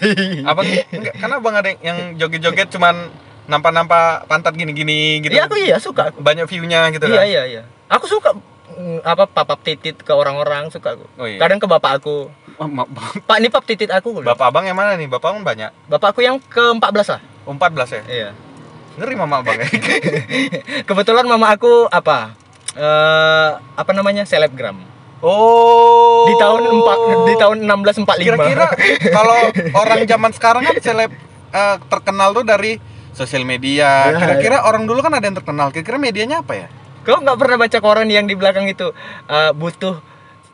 abang 0.51 0.65
enggak, 0.65 1.15
karena 1.17 1.35
abang 1.37 1.55
ada 1.55 1.71
yang- 1.81 2.15
joget-joget 2.15 2.69
cuman 2.69 3.09
nampak-nampak 3.45 4.29
pantat 4.29 4.55
gini-gini 4.55 5.21
gitu. 5.21 5.33
Iya, 5.33 5.49
aku 5.49 5.57
iya 5.57 5.77
suka 5.77 6.13
aku. 6.13 6.21
Banyak 6.21 6.47
view-nya 6.47 6.93
gitu 6.93 7.09
Iya, 7.09 7.17
kan. 7.17 7.27
iya, 7.27 7.43
iya. 7.49 7.63
Aku 7.89 8.07
suka 8.07 8.37
mm, 8.71 9.03
apa 9.03 9.27
papap 9.27 9.59
titit 9.61 9.99
ke 9.99 10.13
orang-orang 10.13 10.71
suka 10.71 10.95
aku. 10.95 11.05
Oh, 11.17 11.27
iya. 11.27 11.41
Kadang 11.41 11.59
ke 11.59 11.67
bapak 11.67 11.99
aku. 11.99 12.31
Oh, 12.61 12.69
Pak, 13.25 13.41
ini 13.41 13.49
pap 13.49 13.65
titit 13.65 13.89
aku. 13.89 14.21
Bapak 14.21 14.53
abang 14.53 14.63
yang 14.63 14.77
mana 14.77 14.93
nih? 14.95 15.09
Bapak 15.09 15.33
abang 15.33 15.41
banyak. 15.41 15.73
Bapakku 15.89 16.21
yang 16.21 16.37
ke-14 16.39 17.09
lah. 17.09 17.21
Oh, 17.43 17.57
14 17.57 17.89
ya? 17.91 18.03
Iya. 18.07 18.29
Ngeri 19.01 19.17
mama 19.17 19.41
abang 19.41 19.57
ya. 19.57 19.65
Kebetulan 20.89 21.25
mama 21.25 21.51
aku 21.51 21.89
apa? 21.89 22.37
Eh, 22.75 23.51
apa 23.57 23.91
namanya? 23.91 24.23
Selebgram. 24.23 24.79
Oh. 25.21 26.25
Di 26.25 26.35
tahun 26.39 26.63
4 26.65 27.29
di 27.29 27.35
tahun 27.37 27.57
1645. 27.67 28.25
Kira-kira 28.25 28.67
kalau 29.17 29.39
orang 29.77 30.01
zaman 30.07 30.31
sekarang 30.33 30.63
kan 30.65 30.77
seleb 30.81 31.11
eh, 31.51 31.77
terkenal 31.91 32.33
tuh 32.33 32.45
dari 32.47 32.81
sosial 33.13 33.45
media. 33.45 34.09
Iya, 34.09 34.17
Kira-kira 34.17 34.57
orang 34.65 34.89
dulu 34.89 35.03
kan 35.03 35.13
ada 35.13 35.27
yang 35.27 35.37
terkenal. 35.37 35.75
Kira-kira 35.75 35.99
medianya 36.01 36.41
apa 36.41 36.55
ya? 36.57 36.67
Kau 37.01 37.21
nggak 37.21 37.37
pernah 37.37 37.57
baca 37.59 37.79
koran 37.81 38.09
yang 38.09 38.25
di 38.25 38.37
belakang 38.37 38.65
itu 38.65 38.93
eh, 39.29 39.53
butuh 39.53 40.01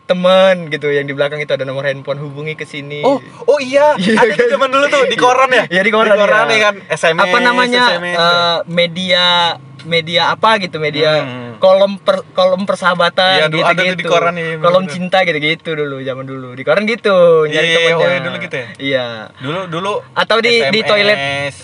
teman 0.06 0.70
gitu 0.70 0.86
yang 0.86 1.02
di 1.02 1.10
belakang 1.10 1.42
itu 1.42 1.50
ada 1.50 1.66
nomor 1.66 1.82
handphone 1.82 2.22
hubungi 2.22 2.54
ke 2.54 2.62
sini. 2.62 3.02
Oh, 3.02 3.18
oh 3.50 3.58
iya, 3.58 3.94
Iya, 3.98 4.22
ada 4.22 4.30
di 4.30 4.38
kan? 4.38 4.50
zaman 4.54 4.70
dulu 4.70 4.86
tuh 4.86 5.02
di 5.10 5.18
koran 5.18 5.50
ya? 5.50 5.64
Iya 5.66 5.82
di 5.82 5.90
koran, 5.90 6.14
ya 6.14 6.26
ya. 6.46 6.58
kan 6.62 6.74
SMS. 6.90 7.22
apa 7.26 7.38
namanya 7.42 7.84
SMS. 7.98 8.16
eh, 8.18 8.58
media 8.70 9.24
media 9.86 10.34
apa 10.34 10.58
gitu 10.58 10.78
media 10.82 11.22
Hmm. 11.22 11.45
Kolom 11.56 11.92
per, 11.96 12.22
kolom 12.30 12.62
persahabatan 12.62 13.36
Iya, 13.36 13.46
dulu 13.46 13.62
gitu 13.62 13.72
ada 13.72 13.82
tuh 13.82 13.96
di 13.96 14.04
koran, 14.04 14.34
iya, 14.34 14.56
kolom 14.56 14.82
bener-bener. 14.82 14.92
cinta 14.92 15.18
gitu 15.22 15.38
gitu 15.38 15.68
dulu 15.74 15.96
zaman 16.00 16.24
dulu. 16.24 16.48
Di 16.52 16.62
koran 16.62 16.84
gitu 16.84 17.16
nyari 17.44 17.66
Iya, 17.66 17.76
temennya. 17.76 17.96
oh 17.96 18.08
iya, 18.08 18.20
dulu 18.20 18.36
gitu 18.38 18.56
ya? 18.56 18.66
iya. 18.78 19.06
Dulu 19.36 19.60
dulu 19.66 19.92
atau 20.12 20.36
di 20.38 20.54
di 20.66 20.80
toilet 20.82 21.18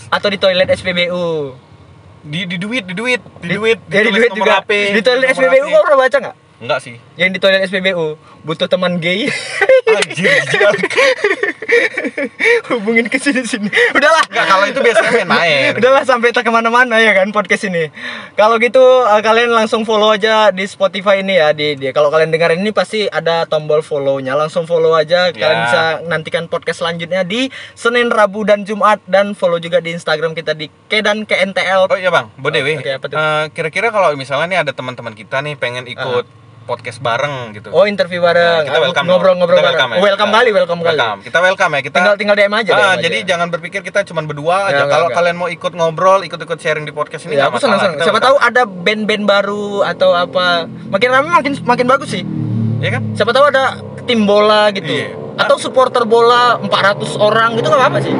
atau 0.08 0.28
di 0.28 0.38
toilet 0.38 0.68
SPBU 0.68 1.26
di 2.22 2.40
di 2.46 2.56
duit 2.56 2.84
di 2.84 2.94
duit 2.94 3.18
di 3.40 3.48
duit 3.50 3.78
ya, 3.84 4.00
di 4.00 4.10
duit 4.10 4.30
juga. 4.30 4.62
HP, 4.62 4.70
di 4.92 5.00
toilet 5.00 5.28
SPBU 5.32 5.66
kau 5.68 5.82
pernah 5.82 6.00
baca 6.00 6.16
nggak 6.20 6.36
enggak 6.62 6.78
sih. 6.78 6.94
Yang 7.18 7.28
di 7.34 7.38
toilet 7.38 7.66
SPBU 7.66 8.14
butuh 8.42 8.70
teman 8.70 8.96
gay. 8.96 9.26
Anjir 9.92 10.30
hubungin 12.70 13.08
ke 13.08 13.18
sini 13.18 13.42
sini. 13.42 13.68
Udahlah. 13.92 14.24
Enggak 14.28 14.46
kalau 14.46 14.64
itu 14.64 14.80
biasanya 14.80 15.10
main-main 15.24 15.70
udahlah 15.82 16.04
sampai 16.04 16.30
tak 16.30 16.44
ke 16.44 16.52
mana-mana 16.52 16.96
ya 16.96 17.12
kan 17.12 17.28
podcast 17.30 17.66
ini. 17.66 17.88
Kalau 18.34 18.56
gitu 18.56 18.80
eh, 19.04 19.20
kalian 19.20 19.52
langsung 19.52 19.82
follow 19.82 20.12
aja 20.12 20.48
di 20.48 20.64
Spotify 20.64 21.20
ini 21.20 21.36
ya 21.36 21.52
di, 21.52 21.76
di 21.76 21.90
kalau 21.90 22.08
kalian 22.08 22.30
dengar 22.30 22.52
ini 22.52 22.70
pasti 22.70 23.04
ada 23.04 23.44
tombol 23.44 23.80
follow-nya. 23.80 24.32
Langsung 24.32 24.64
follow 24.64 24.94
aja 24.94 25.28
kalian 25.30 25.50
Ya. 25.52 25.64
bisa 25.68 25.82
nantikan 26.08 26.48
podcast 26.48 26.80
selanjutnya 26.80 27.22
di 27.22 27.46
Senin 27.74 28.08
Rabu 28.08 28.42
dan 28.42 28.64
Jumat. 28.64 29.04
Dan 29.04 29.34
follow 29.34 29.58
juga 29.58 29.78
di 29.78 29.92
Instagram 29.92 30.32
kita 30.32 30.54
di 30.54 30.70
K 30.88 31.02
dan 31.02 31.24
KNTL 31.24 31.86
Oh 31.86 31.98
iya 31.98 32.08
bang, 32.08 32.30
Bodewe. 32.38 32.78
Oke, 32.78 32.92
apa 32.92 33.06
tuh? 33.06 33.16
Eh, 33.16 33.44
kira-kira 33.52 33.90
kalau 33.90 34.14
misalnya 34.14 34.46
nih 34.46 34.58
ada 34.62 34.72
teman-teman 34.72 35.12
kita 35.12 35.40
nih 35.40 35.54
pengen 35.54 35.84
ikut 35.84 36.24
podcast 36.62 36.98
bareng 36.98 37.52
gitu. 37.52 37.68
Oh, 37.68 37.84
interview 37.84 38.18
bareng. 38.18 38.62
Nah, 38.62 38.66
kita 38.66 38.78
welcome 38.80 39.06
ngobrol-ngobrol 39.06 39.54
bareng. 39.54 39.68
welcome, 39.68 39.90
ya. 39.90 39.96
Oh, 39.96 40.02
welcome 40.02 40.26
Kita- 40.26 40.38
kali, 40.38 40.50
welcome 40.52 40.80
kali. 40.80 40.98
Kita 41.20 41.38
welcome 41.40 41.70
ya. 41.70 41.80
Kita 41.82 41.96
Tinggal 41.96 42.14
tinggal 42.16 42.36
DM 42.36 42.54
aja 42.54 42.70
Ah, 42.70 42.76
DM 42.76 42.86
aja. 42.88 43.02
jadi 43.02 43.18
jangan 43.24 43.48
berpikir 43.48 43.80
kita 43.80 44.00
cuma 44.02 44.22
berdua 44.22 44.56
Ya, 44.64 44.70
aja. 44.72 44.84
Kalau 44.88 45.08
kalian 45.08 45.36
mau 45.36 45.48
ikut 45.48 45.72
ngobrol, 45.72 46.22
ikut-ikut 46.22 46.56
sharing 46.56 46.82
di 46.82 46.90
podcast 46.90 47.26
ini 47.26 47.34
Ya, 47.34 47.46
aku 47.46 47.58
senang 47.58 47.78
senang. 47.78 47.98
Siapa 47.98 48.10
welcome. 48.12 48.26
tahu 48.28 48.36
ada 48.40 48.62
band-band 48.64 49.24
baru 49.24 49.66
atau 49.84 50.10
apa. 50.12 50.46
Makin 50.88 51.08
ramai 51.08 51.30
makin 51.32 51.52
makin 51.62 51.86
bagus 51.86 52.10
sih. 52.10 52.24
ya 52.78 52.90
kan? 52.90 53.02
Siapa 53.12 53.30
tahu 53.30 53.46
ada 53.46 53.78
tim 54.02 54.22
bola 54.22 54.70
gitu. 54.70 54.86
Iya. 54.88 55.14
Atau 55.34 55.56
supporter 55.56 56.02
bola 56.04 56.58
400 56.58 57.14
orang 57.16 57.54
gitu 57.54 57.66
nggak 57.66 57.86
apa 57.86 57.98
sih? 57.98 58.14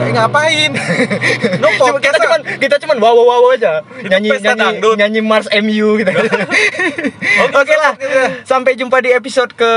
Nggak- 0.00 0.14
ngapain? 0.14 0.70
no 1.60 1.66
Cuma 1.74 1.98
kita 1.98 2.16
cuman 2.18 2.40
kita 2.56 2.76
cuman 2.78 2.96
wow 2.98 3.12
wow 3.12 3.26
wow 3.26 3.42
aja. 3.50 3.82
Itu 3.94 4.06
Nyanyi 4.06 4.28
pesta 4.30 4.44
nyanyi 4.48 4.60
dangdut. 4.60 4.94
nyanyi 4.96 5.20
Mars 5.20 5.48
MU 5.52 5.88
gitu. 5.96 6.10
Oke 7.58 7.74
lah. 7.74 7.94
Sampai 8.42 8.74
jumpa 8.74 8.98
di 8.98 9.10
episode 9.10 9.52
ke 9.52 9.70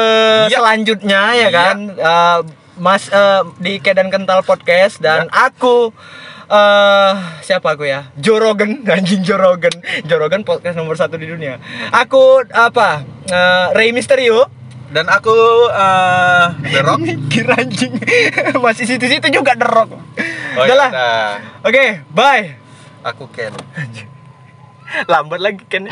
Iya. 0.45 0.57
selanjutnya 0.57 1.21
ya 1.31 1.38
Iya. 1.38 1.49
kan. 1.49 1.77
Eh, 1.91 2.39
Mas 2.77 3.07
eh, 3.07 3.41
di 3.57 3.77
Kedan 3.77 4.10
Kental 4.10 4.41
Podcast 4.41 4.97
dan 4.97 5.27
aku 5.27 5.93
eh 6.47 7.13
siapa 7.41 7.73
aku 7.73 7.84
ya? 7.84 8.12
Jorogen, 8.15 8.84
anjing 8.89 9.21
Jorogen. 9.21 9.71
Jorogen 10.03 10.41
podcast 10.41 10.75
nomor 10.75 10.93
satu 10.93 11.15
di 11.15 11.25
dunia. 11.25 11.62
Aku 11.89 12.43
apa? 12.47 13.01
Eh, 13.23 13.65
Rey 13.71 13.91
Mysterio. 13.91 14.49
Dan 14.91 15.08
aku 15.08 15.36
eh 15.71 16.45
The 16.67 16.80
Rock. 16.84 16.99
Mikir 17.08 17.47
anjing. 17.47 17.95
Masih 18.60 18.84
situ-situ 18.84 19.27
juga 19.32 19.56
The 19.56 19.67
Rock. 19.67 19.95
Oh, 20.60 20.65
yaudah. 20.67 20.91
Oke, 21.63 22.04
bye. 22.12 22.60
Aku 23.08 23.32
Ken. 23.32 23.56
Lambat 25.08 25.39
lagi 25.39 25.63
kan. 25.71 25.88